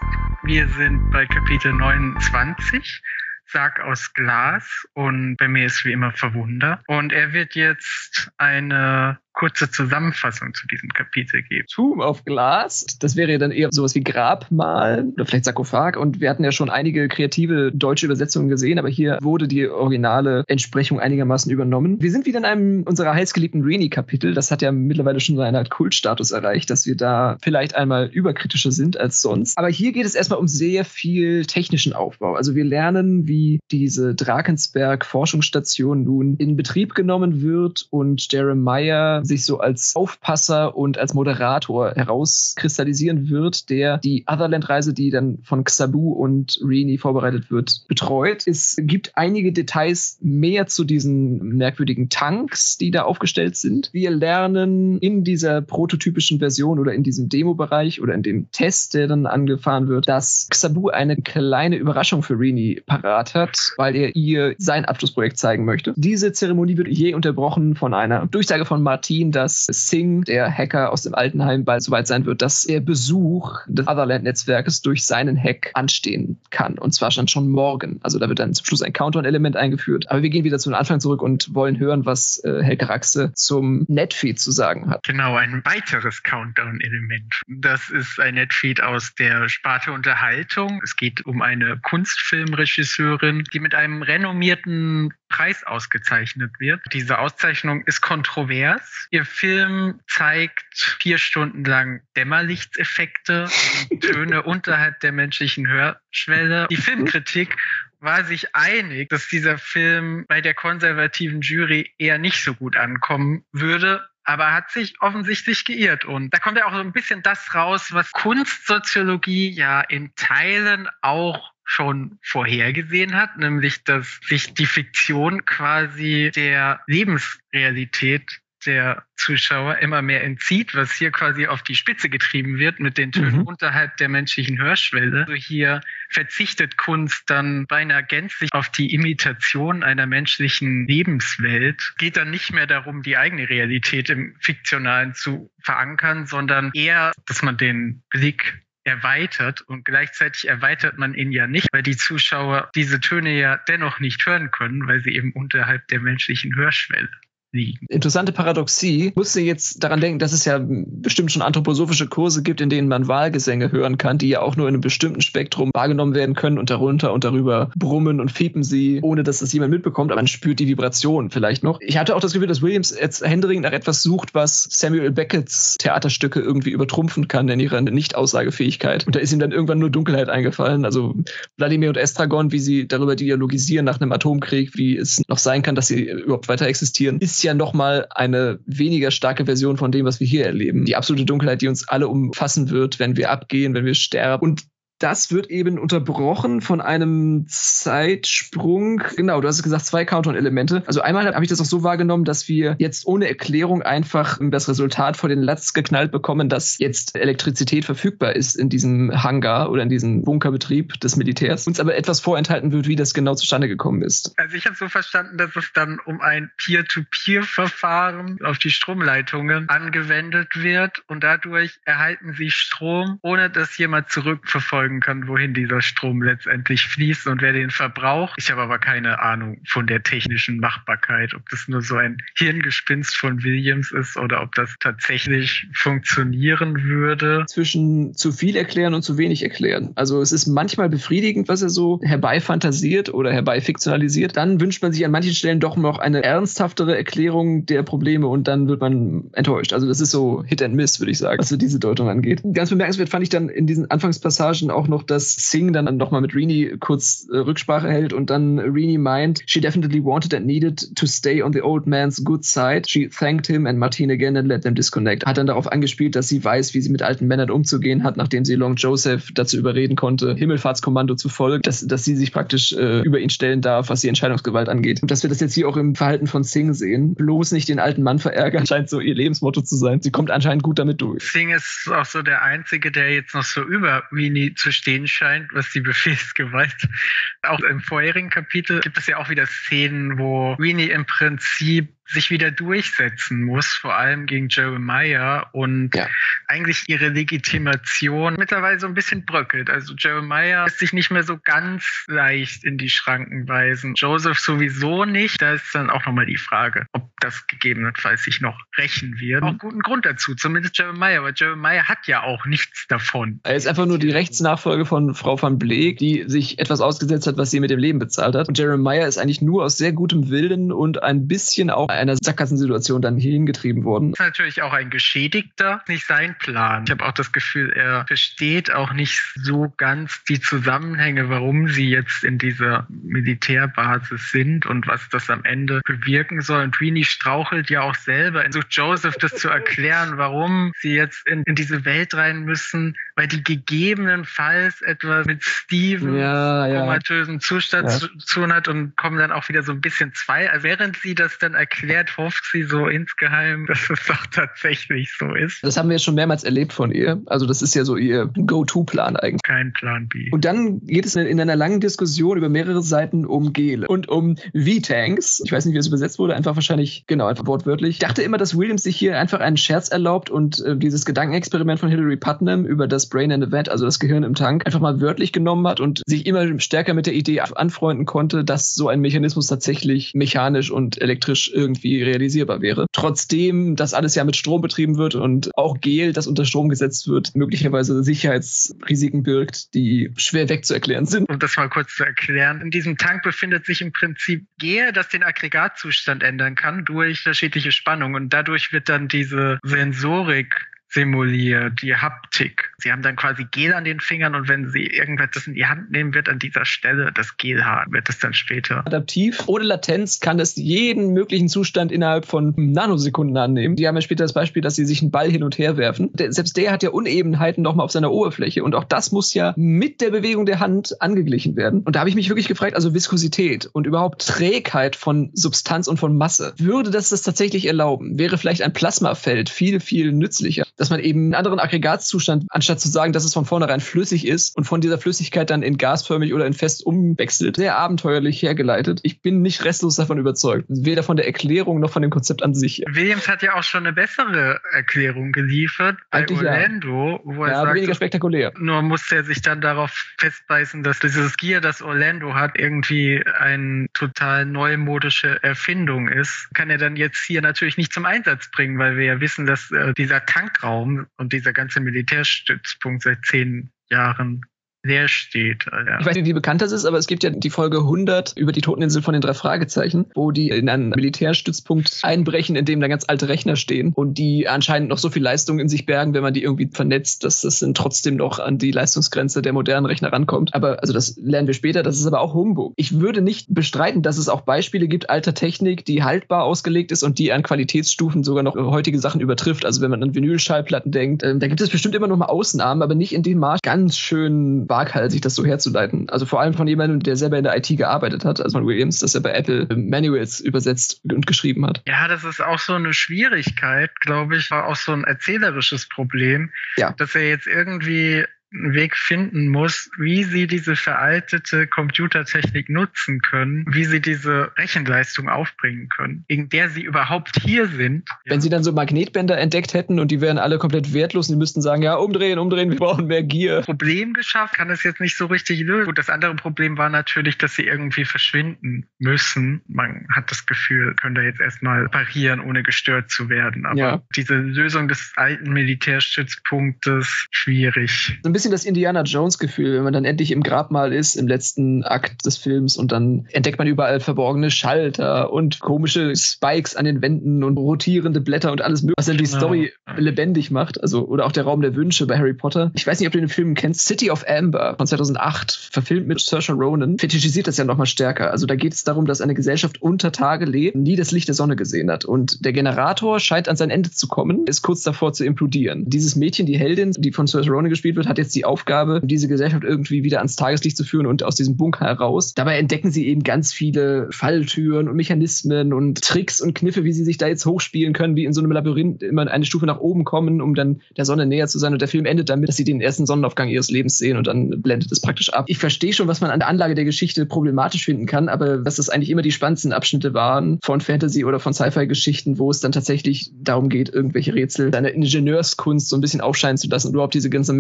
Wir 0.43 0.67
sind 0.70 1.11
bei 1.11 1.25
Kapitel 1.25 1.73
29 1.73 3.02
Sarg 3.45 3.82
aus 3.82 4.13
Glas 4.13 4.88
und 4.93 5.36
bei 5.36 5.50
mir 5.50 5.66
ist 5.66 5.84
wie 5.84 5.91
immer 5.91 6.13
Verwunder. 6.13 6.82
Und 6.88 7.11
er 7.11 7.34
wird 7.34 7.55
jetzt 7.55 8.32
eine 8.38 9.20
kurze 9.41 9.71
Zusammenfassung 9.71 10.53
zu 10.53 10.67
diesem 10.67 10.89
Kapitel 10.89 11.41
geben. 11.41 11.65
Tomb 11.67 11.99
auf 11.99 12.25
Glas, 12.25 12.85
das 12.99 13.15
wäre 13.15 13.39
dann 13.39 13.49
eher 13.49 13.69
sowas 13.71 13.95
wie 13.95 14.04
Grabmal 14.04 15.07
oder 15.15 15.25
vielleicht 15.25 15.45
Sarkophag. 15.45 15.97
Und 15.97 16.21
wir 16.21 16.29
hatten 16.29 16.43
ja 16.43 16.51
schon 16.51 16.69
einige 16.69 17.07
kreative 17.07 17.71
deutsche 17.73 18.05
Übersetzungen 18.05 18.49
gesehen, 18.49 18.77
aber 18.77 18.87
hier 18.87 19.18
wurde 19.19 19.47
die 19.47 19.68
originale 19.68 20.43
Entsprechung 20.46 20.99
einigermaßen 20.99 21.51
übernommen. 21.51 21.99
Wir 21.99 22.11
sind 22.11 22.27
wieder 22.27 22.37
in 22.37 22.46
einem 22.46 22.83
unserer 22.83 23.15
heißgeliebten 23.15 23.63
Rini-Kapitel. 23.63 24.35
Das 24.35 24.51
hat 24.51 24.61
ja 24.61 24.71
mittlerweile 24.71 25.19
schon 25.19 25.37
so 25.37 25.41
eine 25.41 25.57
Art 25.57 25.71
Kultstatus 25.71 26.29
erreicht, 26.29 26.69
dass 26.69 26.85
wir 26.85 26.96
da 26.96 27.37
vielleicht 27.41 27.73
einmal 27.73 28.11
überkritischer 28.13 28.71
sind 28.71 28.99
als 28.99 29.21
sonst. 29.21 29.57
Aber 29.57 29.69
hier 29.69 29.91
geht 29.91 30.05
es 30.05 30.13
erstmal 30.13 30.37
um 30.37 30.47
sehr 30.47 30.85
viel 30.85 31.47
technischen 31.47 31.93
Aufbau. 31.93 32.35
Also 32.35 32.53
wir 32.53 32.63
lernen, 32.63 33.27
wie 33.27 33.59
diese 33.71 34.13
Drakensberg 34.13 35.03
Forschungsstation 35.03 36.03
nun 36.03 36.35
in 36.38 36.55
Betrieb 36.55 36.94
genommen 36.94 37.41
wird 37.41 37.88
und 37.89 38.31
Jeremiah 38.31 39.21
sich 39.31 39.45
so 39.45 39.59
als 39.59 39.95
Aufpasser 39.95 40.75
und 40.75 40.97
als 40.97 41.13
Moderator 41.13 41.91
herauskristallisieren 41.91 43.30
wird, 43.30 43.69
der 43.69 43.97
die 43.97 44.25
Otherland-Reise, 44.27 44.94
die 44.94 45.09
dann 45.09 45.39
von 45.44 45.63
Xabu 45.63 46.11
und 46.11 46.59
Rini 46.61 46.97
vorbereitet 46.97 47.49
wird, 47.49 47.85
betreut. 47.88 48.45
Es 48.45 48.75
gibt 48.77 49.13
einige 49.15 49.53
Details 49.53 50.17
mehr 50.21 50.67
zu 50.67 50.83
diesen 50.83 51.55
merkwürdigen 51.55 52.09
Tanks, 52.09 52.77
die 52.77 52.91
da 52.91 53.03
aufgestellt 53.03 53.55
sind. 53.55 53.89
Wir 53.93 54.11
lernen 54.11 54.99
in 54.99 55.23
dieser 55.23 55.61
prototypischen 55.61 56.39
Version 56.39 56.77
oder 56.77 56.93
in 56.93 57.03
diesem 57.03 57.29
Demo-Bereich 57.29 58.01
oder 58.01 58.13
in 58.13 58.23
dem 58.23 58.51
Test, 58.51 58.93
der 58.93 59.07
dann 59.07 59.25
angefahren 59.25 59.88
wird, 59.88 60.09
dass 60.09 60.47
Xabu 60.49 60.89
eine 60.89 61.16
kleine 61.16 61.77
Überraschung 61.77 62.21
für 62.21 62.38
Rini 62.38 62.81
parat 62.85 63.33
hat, 63.33 63.57
weil 63.77 63.95
er 63.95 64.16
ihr 64.16 64.55
sein 64.57 64.83
Abschlussprojekt 64.83 65.38
zeigen 65.38 65.63
möchte. 65.63 65.93
Diese 65.95 66.33
Zeremonie 66.33 66.75
wird 66.75 66.89
je 66.89 67.13
unterbrochen 67.13 67.75
von 67.75 67.93
einer 67.93 68.27
Durchsage 68.27 68.66
von 68.66 68.83
Martin 68.83 69.20
Martin, 69.22 69.31
dass 69.31 69.66
Singh, 69.66 70.25
der 70.25 70.52
Hacker 70.52 70.91
aus 70.91 71.03
dem 71.03 71.14
Altenheim, 71.14 71.64
bald 71.64 71.83
soweit 71.83 72.08
sein 72.08 72.25
wird, 72.25 72.41
dass 72.41 72.64
der 72.64 72.80
Besuch 72.80 73.59
des 73.67 73.88
Otherland-Netzwerkes 73.88 74.81
durch 74.81 75.05
seinen 75.05 75.38
Hack 75.38 75.69
anstehen 75.75 76.39
kann. 76.50 76.80
Und 76.80 76.94
zwar 76.94 77.11
dann 77.11 77.28
schon 77.28 77.50
morgen. 77.50 78.00
Also 78.02 78.17
da 78.17 78.30
wird 78.30 78.39
dann 78.39 78.53
zum 78.53 78.66
Schluss 78.66 78.81
ein 78.81 78.94
Countdown-Element 78.94 79.55
eingeführt. 79.55 80.09
Aber 80.09 80.23
wir 80.23 80.30
gehen 80.30 80.44
wieder 80.44 80.58
zu 80.58 80.73
Anfang 80.73 81.00
zurück 81.00 81.22
und 81.22 81.53
wollen 81.53 81.78
hören, 81.78 82.05
was 82.05 82.41
äh, 82.44 82.63
Helge 82.63 82.89
Raxe 82.89 83.31
zum 83.36 83.86
Netfeed 83.88 84.39
zu 84.39 84.52
sagen 84.52 84.89
hat. 84.89 85.03
Genau, 85.03 85.35
ein 85.35 85.61
weiteres 85.66 86.23
Countdown-Element. 86.23 87.41
Das 87.47 87.89
ist 87.89 88.19
ein 88.19 88.35
Netfeed 88.35 88.81
aus 88.81 89.13
der 89.16 89.50
Sparte 89.50 89.91
Unterhaltung. 89.91 90.81
Es 90.83 90.95
geht 90.95 91.25
um 91.25 91.41
eine 91.41 91.78
Kunstfilmregisseurin, 91.78 93.44
die 93.53 93.59
mit 93.59 93.75
einem 93.75 94.02
renommierten 94.02 95.13
Preis 95.30 95.63
ausgezeichnet 95.63 96.52
wird. 96.59 96.81
Diese 96.94 97.19
Auszeichnung 97.19 97.83
ist 97.85 98.02
kontrovers. 98.02 99.00
Ihr 99.09 99.25
Film 99.25 99.99
zeigt 100.07 100.97
vier 100.99 101.17
Stunden 101.17 101.63
lang 101.63 102.02
Dämmerlichtseffekte 102.16 103.49
und 103.89 104.02
Töne 104.02 104.44
unterhalb 104.44 104.99
der 104.99 105.11
menschlichen 105.11 105.67
Hörschwelle. 105.67 106.67
Die 106.69 106.77
Filmkritik 106.77 107.57
war 107.99 108.23
sich 108.23 108.55
einig, 108.55 109.09
dass 109.09 109.27
dieser 109.27 109.57
Film 109.57 110.25
bei 110.28 110.41
der 110.41 110.53
konservativen 110.53 111.41
Jury 111.41 111.94
eher 111.97 112.17
nicht 112.17 112.44
so 112.44 112.53
gut 112.56 112.75
ankommen 112.75 113.45
würde, 113.51 114.07
aber 114.23 114.53
hat 114.53 114.72
sich 114.72 115.00
offensichtlich 115.01 115.66
geirrt. 115.66 116.06
Und 116.06 116.33
da 116.33 116.39
kommt 116.39 116.57
ja 116.57 116.66
auch 116.66 116.73
so 116.73 116.79
ein 116.79 116.91
bisschen 116.91 117.22
das 117.22 117.53
raus, 117.53 117.89
was 117.91 118.12
Kunstsoziologie 118.12 119.50
ja 119.50 119.81
in 119.81 120.13
Teilen 120.16 120.88
auch 121.01 121.51
schon 121.63 122.19
vorhergesehen 122.22 123.16
hat, 123.16 123.38
nämlich 123.38 123.83
dass 123.83 124.19
sich 124.23 124.53
die 124.53 124.66
Fiktion 124.66 125.45
quasi 125.45 126.31
der 126.35 126.81
Lebensrealität 126.88 128.41
der 128.66 129.05
Zuschauer 129.16 129.77
immer 129.79 130.01
mehr 130.01 130.23
entzieht, 130.23 130.73
was 130.75 130.91
hier 130.91 131.11
quasi 131.11 131.47
auf 131.47 131.63
die 131.63 131.75
Spitze 131.75 132.09
getrieben 132.09 132.57
wird 132.57 132.79
mit 132.79 132.97
den 132.97 133.11
Tönen 133.11 133.39
mhm. 133.39 133.47
unterhalb 133.47 133.97
der 133.97 134.09
menschlichen 134.09 134.59
Hörschwelle. 134.59 135.22
Also 135.22 135.33
hier 135.33 135.81
verzichtet 136.09 136.77
Kunst 136.77 137.29
dann 137.29 137.67
beinahe 137.67 138.03
gänzlich 138.03 138.50
auf 138.53 138.69
die 138.69 138.94
Imitation 138.94 139.83
einer 139.83 140.05
menschlichen 140.05 140.88
Lebenswelt, 140.88 141.94
geht 141.97 142.17
dann 142.17 142.31
nicht 142.31 142.51
mehr 142.51 142.67
darum, 142.67 143.03
die 143.03 143.17
eigene 143.17 143.50
Realität 143.50 144.09
im 144.09 144.35
Fiktionalen 144.39 145.13
zu 145.13 145.51
verankern, 145.61 146.25
sondern 146.25 146.71
eher, 146.73 147.11
dass 147.27 147.41
man 147.41 147.57
den 147.57 148.03
Blick 148.09 148.61
erweitert 148.83 149.61
und 149.61 149.85
gleichzeitig 149.85 150.47
erweitert 150.47 150.97
man 150.97 151.13
ihn 151.13 151.31
ja 151.31 151.45
nicht, 151.47 151.67
weil 151.71 151.83
die 151.83 151.97
Zuschauer 151.97 152.71
diese 152.75 153.00
Töne 153.00 153.38
ja 153.38 153.57
dennoch 153.67 154.00
nicht 154.00 154.25
hören 154.25 154.50
können, 154.50 154.88
weil 154.88 155.01
sie 155.01 155.16
eben 155.16 155.33
unterhalb 155.33 155.88
der 155.89 156.00
menschlichen 156.00 156.55
Hörschwelle 156.55 157.09
liegen. 157.53 157.85
Interessante 157.89 158.31
Paradoxie. 158.31 159.07
Ich 159.07 159.16
musste 159.16 159.41
jetzt 159.41 159.84
daran 159.84 160.00
denken, 160.00 160.19
dass 160.19 160.34
es 160.34 160.45
ja 160.45 160.59
bestimmt 160.63 161.31
schon 161.31 161.41
anthroposophische 161.41 162.07
Kurse 162.07 162.44
gibt, 162.44 162.62
in 162.62 162.69
denen 162.69 162.88
man 162.88 163.07
Wahlgesänge 163.07 163.72
hören 163.72 163.97
kann, 163.97 164.17
die 164.17 164.29
ja 164.29 164.41
auch 164.41 164.56
nur 164.56 164.67
in 164.67 164.75
einem 164.75 164.81
bestimmten 164.81 165.22
Spektrum 165.22 165.72
wahrgenommen 165.73 166.16
werden 166.16 166.35
können 166.35 166.57
und 166.57 166.69
darunter 166.69 167.13
und 167.13 167.23
darüber 167.23 167.72
brummen 167.75 168.19
und 168.19 168.31
fiepen 168.31 168.63
sie, 168.63 169.00
ohne 169.01 169.23
dass 169.23 169.39
das 169.39 169.51
jemand 169.53 169.72
mitbekommt, 169.72 170.12
aber 170.12 170.19
man 170.19 170.28
spürt 170.28 170.59
die 170.59 170.67
Vibration 170.67 171.29
vielleicht 171.29 171.63
noch. 171.63 171.79
Ich 171.81 171.97
hatte 171.97 172.16
auch 172.16 172.22
das 172.22 172.34
Gefühl, 172.34 172.47
dass 172.47 172.62
Williams 172.62 172.95
jetzt 172.97 173.25
händeringend 173.25 173.66
nach 173.66 173.73
etwas 173.73 174.01
sucht, 174.01 174.33
was 174.33 174.68
Samuel 174.69 175.12
Becketts 175.12 175.78
Theaterstücke 175.79 176.39
irgendwie 176.39 176.72
übertrumpfen 176.72 177.28
kann 177.28 177.50
in 177.50 177.59
ihrer 177.59 177.81
Nicht-Aussagefähigkeit. 177.81 179.06
Und 179.06 179.16
da 179.16 179.19
ist 179.19 179.33
ihm 179.33 179.39
dann 179.39 179.51
irgendwann 179.51 179.79
nur 179.79 179.89
Dunkelheit 179.89 180.29
eingefallen. 180.29 180.85
Also 180.85 181.16
Vladimir 181.57 181.89
und 181.89 181.97
Estragon, 181.97 182.51
wie 182.51 182.59
sie 182.59 182.88
darüber 182.88 183.16
dialogisieren 183.16 183.85
nach 183.85 184.00
einem 184.00 184.12
Atomkrieg, 184.12 184.78
wie 184.78 184.97
es 184.97 185.22
noch 185.28 185.38
sein 185.38 185.62
kann, 185.62 185.75
dass 185.75 185.88
sie 185.88 186.09
überhaupt 186.09 186.47
weiter 186.47 186.68
existieren, 186.68 187.19
ist 187.19 187.41
ja 187.44 187.53
nochmal 187.53 188.07
eine 188.09 188.59
weniger 188.66 189.12
starke 189.12 189.46
Version 189.46 189.78
von 189.78 189.91
dem, 189.91 190.06
was 190.06 190.19
wir 190.19 190.28
hier 190.28 190.46
erleben. 190.46 190.85
Die 190.85 190.96
absolute 190.96 191.25
Dunkelheit, 191.25 191.62
die 191.62 191.68
uns 191.68 191.88
alle 191.88 192.07
umfassen 192.07 192.69
wird, 192.69 193.00
wenn 193.00 193.18
wir 193.18 193.31
abgehen, 193.31 193.74
wenn 193.74 193.85
wir 193.85 193.96
sterben. 193.96 194.44
Und 194.44 194.63
das 195.01 195.31
wird 195.31 195.50
eben 195.50 195.79
unterbrochen 195.79 196.62
von 196.62 196.79
einem 196.79 197.45
Zeitsprung. 197.47 199.01
Genau, 199.16 199.41
du 199.41 199.47
hast 199.47 199.63
gesagt, 199.63 199.85
zwei 199.85 200.06
Countdown-Elemente. 200.06 200.84
Also 200.85 201.01
einmal 201.01 201.34
habe 201.34 201.44
ich 201.44 201.50
das 201.50 201.59
auch 201.59 201.66
so 201.66 201.84
wahrgenommen, 201.84 202.23
dass 202.23 202.47
wir 202.47 202.75
jetzt 202.78 203.07
ohne 203.07 203.28
Erklärung 203.28 203.81
einfach 203.81 204.38
das 204.39 204.69
Resultat 204.69 205.17
vor 205.17 205.29
den 205.29 205.41
Latz 205.41 205.73
geknallt 205.73 206.12
bekommen, 206.12 206.50
dass 206.50 206.78
jetzt 206.78 207.16
Elektrizität 207.16 207.85
verfügbar 207.85 208.35
ist 208.35 208.56
in 208.56 208.69
diesem 208.69 209.23
Hangar 209.23 209.72
oder 209.72 209.81
in 209.81 209.89
diesem 209.89 210.23
Bunkerbetrieb 210.23 211.00
des 211.00 211.16
Militärs. 211.16 211.66
Uns 211.66 211.79
aber 211.79 211.95
etwas 211.95 212.19
vorenthalten 212.19 212.72
wird, 212.72 212.88
wie 212.88 212.95
das 212.95 213.13
genau 213.13 213.33
zustande 213.33 213.68
gekommen 213.68 214.03
ist. 214.03 214.38
Also 214.38 214.56
ich 214.56 214.66
habe 214.66 214.75
so 214.75 214.88
verstanden, 214.88 215.38
dass 215.38 215.56
es 215.56 215.72
dann 215.73 216.00
um 216.06 216.22
ein 216.22 216.51
Peer-to-Peer-Verfahren 216.57 218.39
auf 218.44 218.59
die 218.59 218.69
Stromleitungen 218.69 219.68
angewendet 219.69 220.62
wird 220.62 221.03
und 221.07 221.23
dadurch 221.23 221.79
erhalten 221.85 222.33
sie 222.38 222.51
Strom, 222.51 223.18
ohne 223.23 223.50
dass 223.50 223.78
jemand 223.78 224.09
zurückverfolgt 224.09 224.91
verfolgen 224.91 225.00
kann, 225.00 225.28
wohin 225.28 225.53
dieser 225.53 225.81
Strom 225.81 226.22
letztendlich 226.22 226.85
fließt 226.85 227.28
und 227.28 227.41
wer 227.41 227.53
den 227.53 227.69
verbraucht. 227.69 228.34
Ich 228.38 228.52
habe 228.52 228.62
aber 228.62 228.79
keine 228.79 229.19
Ahnung 229.19 229.59
von 229.68 229.88
der 229.88 230.03
technischen 230.03 230.59
Machbarkeit, 230.59 231.34
ob 231.34 231.47
das 231.50 231.68
nur 231.68 231.81
so 231.81 231.96
ein 231.96 232.18
Hirngespinst 232.35 233.16
von 233.16 233.44
Williams 233.44 233.91
ist 233.91 234.18
oder 234.18 234.41
ob 234.41 234.53
das 234.56 234.75
tatsächlich 234.80 235.68
funktionieren 235.74 236.84
würde. 236.84 237.46
Zwischen 237.47 238.13
zu 238.13 238.31
viel 238.31 238.56
erklären 238.56 238.94
und 238.94 239.04
zu 239.04 239.18
wenig 239.18 239.44
erklären. 239.44 239.92
Also 239.95 240.21
es 240.21 240.31
ist 240.31 240.48
manchmal 240.48 240.89
befriedigend, 240.89 241.48
was 241.48 241.62
er 241.62 241.69
so 241.69 242.00
herbeifantasiert 242.04 243.13
oder 243.13 243.31
herbeifiktionalisiert. 243.31 244.36
Dann 244.38 244.60
wünscht 244.60 244.81
man 244.81 244.92
sich 244.94 245.06
an 245.06 245.12
manchen 245.12 245.33
Stellen 245.33 245.60
doch 245.60 245.77
noch 245.77 246.00
eine 246.00 246.24
ernsthaftere 246.24 246.98
Erklärung 246.98 247.65
der 247.65 247.83
Probleme 247.83 248.27
und 248.27 248.48
dann 248.48 248.68
wird 248.68 248.81
man 248.81 249.30
enttäuscht. 249.33 249.74
Also 249.74 249.88
das 249.88 250.01
ist 250.01 250.12
so 250.12 250.44
Hit 250.44 250.62
and 250.62 250.75
Miss, 250.75 251.00
würde 251.00 251.12
ich 251.12 251.18
sagen, 251.18 251.39
was 251.39 251.50
so 251.50 251.57
diese 251.57 251.80
Deutung 251.80 252.10
angeht. 252.10 252.42
Ganz 252.54 252.69
bemerkenswert 252.69 253.10
fand 253.10 253.24
ich 253.24 253.30
dann 253.30 253.50
in 253.50 253.68
diesen 253.68 253.89
Anfangspassagen 253.89 254.71
auch 254.71 254.81
auch 254.81 254.88
noch, 254.88 255.04
dass 255.04 255.36
Singh 255.36 255.74
dann 255.74 255.98
nochmal 255.98 256.22
mit 256.22 256.33
Rini 256.33 256.75
kurz 256.80 257.28
äh, 257.31 257.38
Rücksprache 257.38 257.88
hält 257.88 258.13
und 258.13 258.31
dann 258.31 258.57
Rini 258.57 258.98
meint, 258.98 259.44
she 259.45 259.62
definitely 259.62 260.04
wanted 260.04 260.33
and 260.33 260.48
needed 260.48 260.95
to 260.95 261.06
stay 261.06 261.44
on 261.44 261.54
the 261.54 261.62
old 261.62 261.86
man's 261.86 262.24
good 262.24 262.44
side. 262.44 262.83
She 262.88 263.07
thanked 263.07 263.45
him 263.45 263.68
and 263.68 263.78
Martin 263.78 264.10
again 264.10 264.36
and 264.36 264.48
let 264.48 264.63
them 264.63 264.74
disconnect. 264.74 265.25
Hat 265.25 265.38
dann 265.38 265.45
darauf 265.48 265.72
angespielt, 265.72 266.16
dass 266.16 266.28
sie 266.28 266.44
weiß, 266.44 266.74
wie 266.74 266.81
sie 266.81 266.89
mit 266.89 267.04
alten 267.04 267.28
Männern 267.28 267.51
umzugehen 267.51 268.04
hat, 268.04 268.18
nachdem 268.18 268.44
sie 268.44 268.56
Long 268.56 268.75
Joseph 268.75 269.31
dazu 269.33 269.57
überreden 269.57 269.95
konnte, 269.95 270.33
Himmelfahrtskommando 270.33 271.16
zu 271.16 271.30
folgen, 271.30 271.62
dass, 271.62 271.86
dass 271.86 272.04
sie 272.04 272.16
sich 272.16 272.31
praktisch 272.31 272.74
äh, 272.74 273.01
über 273.01 273.19
ihn 273.19 273.30
stellen 273.30 273.62
darf, 273.62 273.89
was 273.89 274.01
die 274.01 274.07
Entscheidungsgewalt 274.07 274.69
angeht. 274.69 275.01
Und 275.04 275.12
dass 275.12 275.22
wir 275.24 275.30
das 275.30 275.39
jetzt 275.39 275.54
hier 275.54 275.68
auch 275.68 275.77
im 275.77 275.94
Verhalten 275.94 276.25
von 276.25 276.44
Singh 276.44 276.74
sehen. 276.74 277.13
Bloß 277.13 277.51
nicht 277.51 277.69
den 277.69 277.80
alten 277.80 278.01
Mann 278.01 278.18
verärgern, 278.18 278.66
scheint 278.66 278.89
so 278.89 279.00
ihr 279.00 279.13
Lebensmotto 279.13 279.62
zu 279.62 279.75
sein. 279.75 280.01
Sie 280.01 280.12
kommt 280.12 280.31
anscheinend 280.31 280.63
gut 280.63 280.80
damit 280.80 281.01
durch. 281.01 281.24
Singh 281.31 281.56
ist 281.56 281.89
auch 281.94 282.06
so 282.06 282.22
der 282.22 282.42
Einzige, 282.42 282.92
der 282.92 283.13
jetzt 283.13 283.36
noch 283.36 283.44
so 283.44 283.62
über 283.62 284.04
Rini 284.12 284.54
zu 284.62 284.72
stehen 284.72 285.08
scheint, 285.08 285.54
was 285.54 285.69
die 285.72 285.81
Befehlsgewalt. 285.81 286.75
Auch 287.44 287.60
im 287.62 287.81
vorherigen 287.81 288.30
Kapitel 288.30 288.80
gibt 288.81 288.98
es 288.98 289.08
ja 289.08 289.18
auch 289.18 289.30
wieder 289.30 289.48
Szenen, 289.48 290.19
wo 290.19 290.56
Weenie 290.60 290.90
im 290.90 291.06
Prinzip 291.06 291.90
sich 292.12 292.30
wieder 292.30 292.52
durchsetzen 292.52 293.44
muss, 293.44 293.68
vor 293.68 293.96
allem 293.96 294.25
gegen 294.25 294.50
Jeremiah 294.50 295.48
und 295.54 295.96
ja. 295.96 296.08
eigentlich 296.48 296.84
ihre 296.88 297.10
Legitimation 297.10 298.36
mittlerweile 298.38 298.80
so 298.80 298.88
ein 298.88 298.94
bisschen 298.94 299.25
bröckelt. 299.25 299.69
Also 299.69 299.96
Jeremiah 299.98 300.66
lässt 300.66 300.80
sich 300.80 300.94
nicht 300.94 301.10
mehr 301.10 301.24
so 301.24 301.40
ganz 301.44 301.86
leicht 302.08 302.63
in 302.63 302.78
die 302.78 302.90
Schranken 302.90 303.48
weisen. 303.48 303.94
Joseph 303.96 304.40
sowieso 304.40 305.06
nicht. 305.06 305.42
Da 305.42 305.54
ist 305.54 305.74
dann 305.74 305.90
auch 305.90 306.06
nochmal 306.06 306.25
die 306.25 306.38
Frage, 306.38 306.86
ob 306.92 307.11
das 307.23 307.47
gegebenenfalls 307.47 308.23
sich 308.23 308.41
noch 308.41 308.57
rächen 308.77 309.19
wird. 309.19 309.44
Auch 309.44 309.57
guten 309.57 309.79
Grund 309.79 310.06
dazu, 310.06 310.35
zumindest 310.35 310.77
Jeremiah, 310.77 311.23
weil 311.23 311.33
Jeremiah 311.35 311.88
hat 311.88 312.07
ja 312.07 312.23
auch 312.23 312.45
nichts 312.45 312.88
davon. 312.88 313.39
Er 313.44 313.56
ist 313.56 313.68
einfach 313.68 313.85
nur 313.85 314.00
die 314.00 314.12
Rechtsnachfolge 314.12 314.85
von 314.85 315.13
Frau 315.15 315.41
van 315.41 315.59
Bleek, 315.59 315.97
die 315.97 316.25
sich 316.27 316.59
etwas 316.59 316.81
ausgesetzt 316.81 317.27
hat, 317.27 317.38
was 317.38 317.51
sie 317.51 317.59
mit 317.59 317.69
dem 317.69 317.79
Leben 317.79 318.00
bezahlt 318.00 318.35
hat. 318.35 318.47
Und 318.47 318.57
Jeremiah 318.57 319.06
ist 319.06 319.18
eigentlich 319.18 319.41
nur 319.41 319.63
aus 319.63 319.77
sehr 319.77 319.94
gutem 319.94 320.29
Willen 320.29 320.71
und 320.71 321.03
ein 321.03 321.27
bisschen 321.27 321.69
auch 321.69 321.89
einer 321.89 322.15
Sackgassensituation 322.15 323.01
dann 323.01 323.18
hingetrieben 323.18 323.83
worden. 323.83 324.12
Das 324.12 324.19
ist 324.19 324.25
natürlich 324.25 324.62
auch 324.62 324.74
ein 324.74 324.89
Geschädigter, 324.89 325.81
nicht 325.88 326.06
sein 326.06 326.35
Plan. 326.38 326.83
Ich 326.85 326.91
habe 326.91 327.06
auch 327.06 327.12
das 327.12 327.31
Gefühl, 327.31 327.71
er 327.71 328.06
versteht 328.07 328.74
auch 328.74 328.94
nicht 328.94 329.21
so 329.35 329.71
ganz 329.77 330.24
die 330.27 330.39
Zusammenhänge, 330.39 331.29
warum 331.29 331.67
sie 331.67 331.89
jetzt 331.89 332.24
in 332.24 332.38
dieser 332.38 332.88
Militärbasis 332.89 334.31
sind 334.31 334.65
und 334.65 334.88
was 334.88 335.07
das 335.09 335.29
am 335.29 335.44
Ende 335.44 335.81
bewirken 335.85 336.41
soll. 336.41 336.63
Und 336.63 336.79
Weenie 336.81 337.03
strauchelt 337.12 337.69
ja 337.69 337.81
auch 337.81 337.96
selber, 337.96 338.42
versucht 338.42 338.74
Joseph 338.74 339.16
das 339.18 339.36
zu 339.36 339.50
erklären, 339.50 340.18
warum 340.18 340.72
sie 340.80 340.94
jetzt 340.94 341.28
in, 341.28 341.44
in 341.44 341.56
diese 341.56 341.86
Welt 341.86 342.13
rein 342.13 342.42
müssen, 342.42 342.98
weil 343.21 343.27
die 343.27 343.44
gegebenenfalls 343.44 344.81
etwas 344.81 345.27
mit 345.27 345.44
Steven 345.44 346.18
ja, 346.18 346.65
ja. 346.65 346.79
komatösen 346.79 347.39
Zustand 347.39 347.88
ja. 347.88 348.00
zu 348.00 348.07
tun 348.27 348.51
hat 348.51 348.68
und 348.68 348.97
kommen 348.97 349.19
dann 349.19 349.31
auch 349.31 349.47
wieder 349.47 349.62
so 349.62 349.71
ein 349.71 349.79
bisschen 349.79 350.12
zwei. 350.15 350.50
Während 350.62 350.97
sie 350.97 351.13
das 351.13 351.38
dann 351.38 351.53
erklärt, 351.53 352.18
hofft 352.18 352.44
sie 352.51 352.63
so 352.63 352.88
insgeheim, 352.88 353.65
dass 353.68 353.91
es 353.91 354.03
doch 354.07 354.25
tatsächlich 354.25 355.13
so 355.19 355.35
ist. 355.35 355.63
Das 355.63 355.77
haben 355.77 355.91
wir 355.91 356.00
schon 356.00 356.15
mehrmals 356.15 356.44
erlebt 356.44 356.73
von 356.73 356.91
ihr. 356.91 357.21
Also 357.27 357.45
das 357.45 357.62
ist 357.62 357.75
ja 357.75 357.85
so 357.85 357.95
ihr 357.95 358.25
Go-To-Plan 358.25 359.15
eigentlich. 359.18 359.44
Kein 359.44 359.71
Plan 359.71 360.07
B. 360.07 360.31
Und 360.31 360.44
dann 360.44 360.79
geht 360.88 361.06
es 361.06 361.15
in 361.15 361.39
einer 361.39 361.56
langen 361.56 361.79
Diskussion 361.79 362.39
über 362.39 362.50
mehrere 362.50 362.81
Seiten 362.81 363.27
um 363.27 363.53
Gele 363.53 363.88
und 363.88 364.09
um 364.09 364.38
V-Tanks. 364.56 365.44
Ich 365.45 365.51
weiß 365.51 365.65
nicht, 365.65 365.75
wie 365.75 365.77
das 365.77 365.85
übersetzt 365.85 366.17
wurde, 366.17 366.35
einfach 366.35 366.56
wahrscheinlich, 366.56 367.06
genau, 367.06 367.27
einfach 367.27 367.45
wortwörtlich. 367.45 367.91
Ich 367.91 368.00
dachte 368.00 368.24
immer, 368.24 368.39
dass 368.39 368.57
Williams 368.57 368.81
sich 368.81 368.97
hier 368.97 369.19
einfach 369.19 369.41
einen 369.41 369.57
Scherz 369.57 369.89
erlaubt 369.89 370.31
und 370.31 370.59
äh, 370.65 370.75
dieses 370.75 371.06
Gedankenexperiment 371.06 371.79
von 371.79 371.89
Hilary 371.89 372.17
Putnam 372.17 372.65
über 372.65 372.88
das 372.88 373.11
Brain 373.12 373.31
and 373.31 373.44
the 373.44 373.52
Vat, 373.52 373.69
also 373.69 373.86
das 373.86 374.00
Gehirn 374.00 374.24
im 374.24 374.34
Tank, 374.34 374.66
einfach 374.66 374.80
mal 374.80 375.02
wörtlich 375.02 375.31
genommen 375.34 375.68
hat 375.68 375.80
und 375.80 376.02
sich 376.08 376.25
immer 376.25 376.60
stärker 376.60 376.94
mit 376.94 377.06
der 377.06 377.13
Idee 377.13 377.42
anfreunden 377.42 378.06
konnte, 378.06 378.44
dass 378.44 378.74
so 378.74 378.88
ein 378.88 379.02
Mechanismus 379.02 379.48
tatsächlich 379.48 380.13
mechanisch 380.16 380.72
und 380.72 381.00
elektrisch 381.00 381.52
irgendwie 381.54 381.81
irgendwie 381.81 382.04
realisierbar 382.04 382.62
wäre. 382.62 382.88
Trotzdem, 382.92 383.75
dass 383.75 383.94
alles 383.94 384.16
ja 384.16 384.24
mit 384.24 384.36
Strom 384.36 384.62
betrieben 384.62 384.98
wird 384.98 385.16
und 385.16 385.52
auch 385.58 385.80
Gel, 385.80 386.13
das 386.13 386.28
unter 386.28 386.46
Strom 386.46 386.69
gesetzt 386.69 387.08
wird, 387.08 387.36
möglicherweise 387.36 388.04
Sicherheitsrisiken 388.04 389.24
birgt, 389.24 389.74
die 389.74 390.12
schwer 390.18 390.50
wegzuerklären 390.50 391.06
sind. 391.06 391.30
Um 391.30 391.40
das 391.40 391.58
mal 391.58 391.69
kurz 391.69 391.96
zu 391.96 392.04
erklären, 392.04 392.62
in 392.62 392.72
diesem 392.72 392.98
Tank 392.98 393.24
befindet 393.24 393.66
sich 393.66 393.81
im 393.81 393.92
Prinzip 393.92 394.46
Gel, 394.60 394.92
das 394.94 395.10
den 395.10 395.24
Aggregatzustand 395.24 396.24
ändern 396.24 396.56
kann 396.56 396.86
durch 396.86 397.25
unterschiedliche 397.25 397.72
Spannungen 397.72 398.16
und 398.16 398.34
dadurch 398.34 398.72
wird 398.72 398.90
dann 398.90 399.08
diese 399.08 399.60
Sensorik 399.63 400.70
simuliert, 400.91 401.81
die 401.81 401.95
Haptik. 401.95 402.71
Sie 402.77 402.91
haben 402.91 403.01
dann 403.01 403.15
quasi 403.15 403.45
Gel 403.49 403.73
an 403.73 403.85
den 403.85 403.99
Fingern 403.99 404.35
und 404.35 404.49
wenn 404.49 404.69
Sie 404.69 404.85
irgendwas 404.85 405.47
in 405.47 405.53
die 405.53 405.65
Hand 405.65 405.91
nehmen, 405.91 406.13
wird 406.13 406.27
an 406.27 406.38
dieser 406.38 406.65
Stelle 406.65 407.11
das 407.13 407.38
Gel 407.38 407.63
hart, 407.63 407.91
wird 407.91 408.09
es 408.09 408.19
dann 408.19 408.33
später. 408.33 408.85
Adaptiv, 408.85 409.43
ohne 409.47 409.63
Latenz 409.63 410.19
kann 410.19 410.39
es 410.39 410.55
jeden 410.57 411.13
möglichen 411.13 411.47
Zustand 411.47 411.91
innerhalb 411.91 412.25
von 412.25 412.53
Nanosekunden 412.57 413.38
annehmen. 413.38 413.75
Die 413.75 413.88
haben 413.88 413.95
ja 413.95 414.01
später 414.01 414.23
das 414.23 414.33
Beispiel, 414.33 414.61
dass 414.61 414.75
sie 414.75 414.85
sich 414.85 415.01
einen 415.01 415.11
Ball 415.11 415.31
hin 415.31 415.43
und 415.43 415.57
her 415.57 415.77
werfen. 415.77 416.09
Der, 416.13 416.33
selbst 416.33 416.57
der 416.57 416.71
hat 416.71 416.83
ja 416.83 416.89
Unebenheiten 416.89 417.63
nochmal 417.63 417.85
auf 417.85 417.91
seiner 417.91 418.11
Oberfläche 418.11 418.63
und 418.63 418.75
auch 418.75 418.83
das 418.83 419.11
muss 419.11 419.33
ja 419.33 419.53
mit 419.55 420.01
der 420.01 420.09
Bewegung 420.09 420.45
der 420.45 420.59
Hand 420.59 421.01
angeglichen 421.01 421.55
werden. 421.55 421.81
Und 421.81 421.95
da 421.95 422.01
habe 422.01 422.09
ich 422.09 422.15
mich 422.15 422.29
wirklich 422.29 422.47
gefragt, 422.49 422.75
also 422.75 422.93
Viskosität 422.93 423.69
und 423.71 423.88
überhaupt 423.88 424.27
Trägheit 424.27 424.97
von 424.97 425.31
Substanz 425.33 425.88
und 425.88 425.97
von 425.97 426.17
Masse. 426.17 426.53
Würde 426.57 426.91
das 426.91 427.09
das 427.09 427.21
tatsächlich 427.21 427.67
erlauben? 427.67 428.19
Wäre 428.19 428.38
vielleicht 428.38 428.61
ein 428.61 428.73
Plasmafeld 428.73 429.49
viel, 429.49 429.79
viel 429.79 430.11
nützlicher? 430.11 430.65
Dass 430.81 430.89
man 430.89 431.00
eben 431.00 431.25
einen 431.25 431.36
anderen 431.36 431.60
Aggregatzustand, 431.60 432.45
anstatt 432.50 432.80
zu 432.80 432.89
sagen, 432.89 433.13
dass 433.13 433.24
es 433.24 433.36
von 433.36 433.45
vornherein 433.45 433.81
flüssig 433.81 434.25
ist 434.25 434.57
und 434.57 434.63
von 434.63 434.81
dieser 434.81 434.98
Flüssigkeit 434.98 435.51
dann 435.51 435.62
in 435.62 435.78
gasförmig 435.78 436.33
oder 436.33 436.48
in 436.48 436.54
fest 436.54 436.83
umwechselt, 436.83 437.57
sehr 437.57 437.78
abenteuerlich 437.78 438.42
hergeleitet. 438.42 439.00
Ich 439.04 439.22
bin 439.22 439.44
nicht 439.44 439.63
restlos 439.63 439.98
davon 439.98 440.18
überzeugt. 440.18 440.66
Weder 440.69 441.04
von 441.04 441.18
der 441.18 441.28
Erklärung 441.28 441.80
noch 441.80 441.92
von 441.92 442.01
dem 442.01 442.10
Konzept 442.10 442.42
an 442.42 442.56
sich. 442.56 442.83
Williams 442.88 443.28
hat 443.28 443.44
ja 443.44 443.54
auch 443.54 443.62
schon 443.62 443.86
eine 443.86 443.94
bessere 443.94 444.60
Erklärung 444.74 445.31
geliefert 445.31 445.98
bei 446.10 446.22
Eigentlich 446.22 446.39
Orlando, 446.39 447.12
ja. 447.12 447.19
wo 447.25 447.44
er 447.44 447.51
ja, 447.51 447.62
sagt, 447.62 447.75
weniger 447.75 447.94
spektakulär. 447.94 448.51
Nur 448.57 448.81
musste 448.81 449.18
er 449.18 449.24
sich 449.24 449.44
dann 449.44 449.62
darauf 449.62 449.92
festbeißen, 450.18 450.81
dass 450.81 451.00
dieses 451.00 451.38
Gear, 451.38 451.62
das 451.62 451.84
Orlando 451.84 452.34
hat, 452.34 452.57
irgendwie 452.57 453.24
eine 453.38 453.86
total 453.94 454.48
neumodische 454.48 455.44
Erfindung 455.44 456.07
ist. 456.07 456.48
Kann 456.56 456.72
er 456.72 456.80
dann 456.80 456.95
jetzt 456.95 457.24
hier 457.24 457.44
natürlich 457.44 457.77
nicht 457.77 457.94
zum 457.94 458.06
Einsatz 458.06 458.50
bringen, 458.50 458.80
weil 458.80 458.98
wir 458.98 459.06
ja 459.06 459.22
wissen, 459.22 459.45
dass 459.45 459.69
äh, 459.69 459.94
dieser 459.94 460.25
Tankraum 460.25 460.70
Raum 460.71 461.07
und 461.18 461.33
dieser 461.33 461.51
ganze 461.51 461.81
Militärstützpunkt 461.81 463.03
seit 463.03 463.25
zehn 463.25 463.71
Jahren 463.89 464.41
leer 464.83 465.07
steht. 465.07 465.66
Ja. 465.72 466.00
Ich 466.00 466.06
weiß 466.06 466.16
nicht, 466.16 466.25
wie 466.25 466.33
bekannt 466.33 466.62
das 466.62 466.72
ist, 466.72 466.86
aber 466.86 466.98
es 466.98 467.07
gibt 467.07 467.24
ja 467.24 467.30
die 467.30 467.50
Folge 467.50 467.80
100 467.80 468.33
über 468.36 468.51
die 468.51 468.62
Toteninsel 468.62 469.01
von 469.01 469.13
den 469.13 469.22
drei 469.22 469.33
Fragezeichen, 469.33 470.07
wo 470.16 470.31
die 470.31 470.50
in 470.50 470.69
einen 470.69 470.89
Militärstützpunkt 470.89 472.00
einbrechen, 472.04 472.56
in 472.56 472.66
dem 472.66 472.80
da 472.80 472.88
ganz 472.88 473.06
alte 473.07 473.30
Rechner 473.30 473.56
stehen 473.56 473.94
und 473.94 474.18
die 474.18 474.48
anscheinend 474.48 474.89
noch 474.89 474.98
so 474.98 475.10
viel 475.10 475.22
Leistung 475.22 475.60
in 475.60 475.69
sich 475.69 475.86
bergen, 475.86 476.13
wenn 476.13 476.24
man 476.24 476.33
die 476.33 476.42
irgendwie 476.42 476.69
vernetzt, 476.72 477.24
dass 477.24 477.42
das 477.42 477.60
dann 477.60 477.74
trotzdem 477.74 478.16
noch 478.16 478.39
an 478.39 478.57
die 478.57 478.72
Leistungsgrenze 478.72 479.42
der 479.42 479.54
modernen 479.54 479.86
Rechner 479.86 480.12
rankommt. 480.12 480.56
Aber 480.56 480.81
also 480.81 480.94
das 480.94 481.16
lernen 481.18 481.48
wir 481.48 481.54
später, 481.54 481.84
das 481.84 482.00
ist 482.00 482.07
aber 482.07 482.22
auch 482.22 482.34
Humbug. 482.34 482.74
Ich 482.75 483.00
würde 483.00 483.22
nicht 483.22 483.54
bestreiten, 483.54 484.01
dass 484.01 484.18
es 484.18 484.30
auch 484.30 484.42
Beispiele 484.42 484.88
gibt 484.88 485.10
alter 485.10 485.34
Technik, 485.34 485.86
die 485.86 486.04
haltbar 486.04 486.44
ausgelegt 486.44 486.92
ist 486.92 487.04
und 487.04 487.19
die 487.19 487.31
an 487.31 487.44
Qualitätsstufen 487.44 488.24
sogar 488.24 488.44
noch 488.44 488.56
heutige 488.56 489.00
Sachen 489.00 489.22
übertrifft. 489.22 489.66
Also 489.66 489.81
wenn 489.81 489.92
man 489.92 490.01
an 490.01 490.16
Vinylschallplatten 490.16 490.92
denkt, 490.92 491.22
äh, 491.22 491.38
da 491.38 491.48
gibt 491.48 491.62
es 491.62 491.69
bestimmt 491.69 491.94
immer 491.94 492.07
noch 492.07 492.18
mal 492.18 492.25
Ausnahmen, 492.25 492.81
aber 492.81 492.95
nicht 492.95 493.13
in 493.13 493.22
dem 493.22 493.38
Maß 493.38 493.60
ganz 493.62 493.98
schön 493.98 494.71
waghalsig, 494.72 495.22
das 495.22 495.36
so 495.36 495.46
herzuleiten. 495.46 496.10
Also 496.10 496.25
vor 496.25 496.42
allem 496.42 496.56
von 496.56 496.68
jemandem, 496.68 497.01
der 497.01 497.16
selber 497.16 497.38
in 497.38 497.44
der 497.44 497.56
IT 497.56 497.68
gearbeitet 497.68 498.25
hat, 498.25 498.42
also 498.42 498.58
von 498.58 498.66
Williams, 498.66 498.98
dass 498.98 499.13
er 499.13 499.22
bei 499.22 499.34
Apple 499.34 499.68
Manuals 499.75 500.40
übersetzt 500.40 501.01
und 501.04 501.28
geschrieben 501.28 501.63
hat. 501.68 501.84
Ja, 501.88 502.08
das 502.08 502.24
ist 502.24 502.42
auch 502.42 502.58
so 502.58 502.74
eine 502.74 502.94
Schwierigkeit, 502.94 503.92
glaube 504.00 504.38
ich, 504.38 504.50
war 504.50 504.66
auch 504.66 504.75
so 504.75 504.94
ein 504.94 505.04
erzählerisches 505.04 505.88
Problem, 505.88 506.51
ja. 506.78 506.94
dass 506.94 507.13
er 507.13 507.28
jetzt 507.28 507.46
irgendwie 507.46 508.25
einen 508.53 508.74
Weg 508.74 508.98
finden 508.98 509.48
muss, 509.48 509.89
wie 509.98 510.24
sie 510.24 510.48
diese 510.48 510.75
veraltete 510.75 511.67
Computertechnik 511.67 512.70
nutzen 512.70 513.22
können, 513.22 513.65
wie 513.70 513.86
sie 513.86 514.01
diese 514.01 514.51
Rechenleistung 514.58 515.29
aufbringen 515.29 515.88
können, 515.89 516.25
in 516.27 516.50
der 516.50 516.70
sie 516.70 516.81
überhaupt 516.81 517.41
hier 517.41 517.67
sind. 517.67 518.10
Wenn 518.25 518.36
ja. 518.36 518.41
sie 518.41 518.50
dann 518.50 518.63
so 518.63 518.74
Magnetbänder 518.74 519.38
entdeckt 519.38 519.74
hätten 519.74 520.00
und 520.00 520.12
die 520.12 520.20
wären 520.20 520.38
alle 520.38 520.58
komplett 520.58 520.93
wertlos 520.93 521.29
und 521.29 521.36
die 521.36 521.39
müssten 521.39 521.62
sagen, 521.62 521.81
ja, 521.81 521.96
umdrehen, 521.96 522.39
umdrehen, 522.39 522.72
wir 522.72 522.77
brauchen 522.77 523.08
mehr 523.08 523.24
Gear. 523.24 523.62
Problem 523.62 524.13
geschafft, 524.13 524.55
kann 524.55 524.70
es 524.70 524.84
jetzt 524.84 525.00
nicht 525.00 525.15
so 525.15 525.27
richtig 525.27 525.62
lösen. 525.62 525.86
Gut, 525.86 525.98
das 525.98 526.10
andere 526.10 526.36
Problem 526.36 526.77
war 526.77 526.89
natürlich, 526.89 527.38
dass 527.38 527.55
sie 527.55 527.63
irgendwie 527.63 528.05
verschwinden 528.05 528.86
müssen. 529.00 529.62
Man 529.67 530.08
hat 530.13 530.29
das 530.29 530.46
Gefühl, 530.46 530.93
können 530.96 531.15
da 531.15 531.22
jetzt 531.22 531.39
erstmal 531.39 531.88
parieren, 531.88 532.41
ohne 532.41 532.63
gestört 532.63 533.10
zu 533.10 533.29
werden. 533.29 533.65
Aber 533.65 533.79
ja. 533.79 534.01
diese 534.15 534.36
Lösung 534.36 534.88
des 534.88 535.13
alten 535.15 535.53
Militärstützpunktes, 535.53 537.27
schwierig. 537.31 538.20
So 538.24 538.29
bisschen 538.41 538.51
das 538.51 538.65
Indiana 538.65 539.03
Jones-Gefühl, 539.03 539.75
wenn 539.75 539.83
man 539.83 539.93
dann 539.93 540.05
endlich 540.05 540.31
im 540.31 540.41
Grabmal 540.41 540.93
ist, 540.93 541.15
im 541.15 541.27
letzten 541.27 541.83
Akt 541.83 542.25
des 542.25 542.38
Films 542.38 542.75
und 542.75 542.91
dann 542.91 543.27
entdeckt 543.31 543.60
man 543.60 543.67
überall 543.67 544.00
verborgene 544.00 544.50
Schalter 544.50 545.31
und 545.31 545.60
komische 545.60 546.15
Spikes 546.15 546.75
an 546.75 546.86
den 546.86 547.01
Wänden 547.01 547.43
und 547.43 547.57
rotierende 547.57 548.21
Blätter 548.21 548.51
und 548.51 548.62
alles 548.62 548.81
mögliche, 548.81 548.95
was 548.98 549.05
dann 549.05 549.17
die. 549.17 549.31
Story 549.31 549.71
lebendig 549.98 550.51
macht. 550.51 550.81
Also, 550.81 551.07
oder 551.07 551.25
auch 551.25 551.31
der 551.31 551.43
Raum 551.43 551.62
der 551.62 551.75
Wünsche 551.75 552.05
bei 552.05 552.17
Harry 552.17 552.33
Potter. 552.33 552.71
Ich 552.74 552.86
weiß 552.86 553.00
nicht, 553.00 553.07
ob 553.07 553.13
du 553.13 553.19
den 553.19 553.29
Film 553.29 553.53
kennst. 553.53 553.86
City 553.88 554.12
of 554.12 554.25
Amber 554.27 554.75
von 554.77 554.88
2008, 554.88 555.69
verfilmt 555.71 556.07
mit 556.07 556.19
Saoirse 556.19 556.53
Ronan, 556.53 556.98
fetischisiert 556.98 557.48
das 557.48 557.57
ja 557.57 557.63
nochmal 557.63 557.86
stärker. 557.86 558.31
Also 558.31 558.45
da 558.45 558.55
geht 558.55 558.74
es 558.74 558.83
darum, 558.83 559.05
dass 559.05 559.21
eine 559.21 559.33
Gesellschaft 559.33 559.81
unter 559.81 560.12
Tage 560.12 560.45
lebt, 560.45 560.75
nie 560.75 560.95
das 560.95 561.12
Licht 561.12 561.27
der 561.27 561.36
Sonne 561.36 561.55
gesehen 561.55 561.89
hat. 561.89 562.05
Und 562.05 562.43
der 562.45 562.53
Generator 562.53 563.19
scheint 563.19 563.48
an 563.48 563.55
sein 563.55 563.69
Ende 563.69 563.91
zu 563.91 564.07
kommen, 564.07 564.48
ist 564.48 564.62
kurz 564.62 564.83
davor 564.83 565.13
zu 565.13 565.25
implodieren. 565.25 565.89
Dieses 565.89 566.15
Mädchen, 566.15 566.45
die 566.45 566.57
Heldin, 566.57 566.91
die 566.91 567.12
von 567.12 567.27
Saoirse 567.27 567.51
Ronan 567.51 567.69
gespielt 567.69 567.95
wird, 567.95 568.07
hat 568.07 568.17
jetzt 568.17 568.30
jetzt 568.31 568.35
die 568.35 568.45
Aufgabe, 568.45 569.01
diese 569.03 569.27
Gesellschaft 569.27 569.63
irgendwie 569.63 570.03
wieder 570.03 570.17
ans 570.19 570.35
Tageslicht 570.35 570.77
zu 570.77 570.83
führen 570.83 571.05
und 571.05 571.23
aus 571.23 571.35
diesem 571.35 571.57
Bunker 571.57 571.85
heraus. 571.85 572.33
Dabei 572.33 572.57
entdecken 572.57 572.91
sie 572.91 573.07
eben 573.07 573.23
ganz 573.23 573.53
viele 573.53 574.07
Falltüren 574.11 574.88
und 574.88 574.95
Mechanismen 574.95 575.73
und 575.73 576.01
Tricks 576.01 576.41
und 576.41 576.55
Kniffe, 576.55 576.83
wie 576.83 576.93
sie 576.93 577.03
sich 577.03 577.17
da 577.17 577.27
jetzt 577.27 577.45
hochspielen 577.45 577.93
können, 577.93 578.15
wie 578.15 578.25
in 578.25 578.33
so 578.33 578.41
einem 578.41 578.51
Labyrinth 578.51 579.03
immer 579.03 579.29
eine 579.29 579.45
Stufe 579.45 579.65
nach 579.65 579.79
oben 579.79 580.05
kommen, 580.05 580.41
um 580.41 580.55
dann 580.55 580.81
der 580.95 581.05
Sonne 581.05 581.25
näher 581.25 581.47
zu 581.47 581.59
sein. 581.59 581.73
Und 581.73 581.81
der 581.81 581.89
Film 581.89 582.05
endet 582.05 582.29
damit, 582.29 582.50
dass 582.50 582.55
sie 582.55 582.63
den 582.63 582.81
ersten 582.81 583.05
Sonnenaufgang 583.05 583.50
ihres 583.50 583.69
Lebens 583.69 583.97
sehen 583.97 584.17
und 584.17 584.27
dann 584.27 584.61
blendet 584.61 584.91
es 584.91 585.01
praktisch 585.01 585.33
ab. 585.33 585.45
Ich 585.47 585.57
verstehe 585.57 585.93
schon, 585.93 586.07
was 586.07 586.21
man 586.21 586.31
an 586.31 586.39
der 586.39 586.47
Anlage 586.47 586.75
der 586.75 586.85
Geschichte 586.85 587.25
problematisch 587.25 587.85
finden 587.85 588.05
kann, 588.05 588.29
aber 588.29 588.57
dass 588.57 588.77
das 588.77 588.89
eigentlich 588.89 589.09
immer 589.09 589.21
die 589.21 589.31
spannendsten 589.31 589.73
Abschnitte 589.73 590.13
waren 590.13 590.59
von 590.63 590.81
Fantasy 590.81 591.25
oder 591.25 591.39
von 591.39 591.53
Sci-Fi-Geschichten, 591.53 592.39
wo 592.39 592.50
es 592.50 592.61
dann 592.61 592.71
tatsächlich 592.71 593.31
darum 593.41 593.69
geht, 593.69 593.89
irgendwelche 593.89 594.33
Rätsel, 594.33 594.71
deine 594.71 594.89
Ingenieurskunst 594.89 595.89
so 595.89 595.97
ein 595.97 596.01
bisschen 596.01 596.21
aufscheinen 596.21 596.57
zu 596.57 596.67
lassen 596.67 596.88
und 596.88 596.93
überhaupt 596.93 597.13
diese 597.13 597.29
ganze 597.29 597.53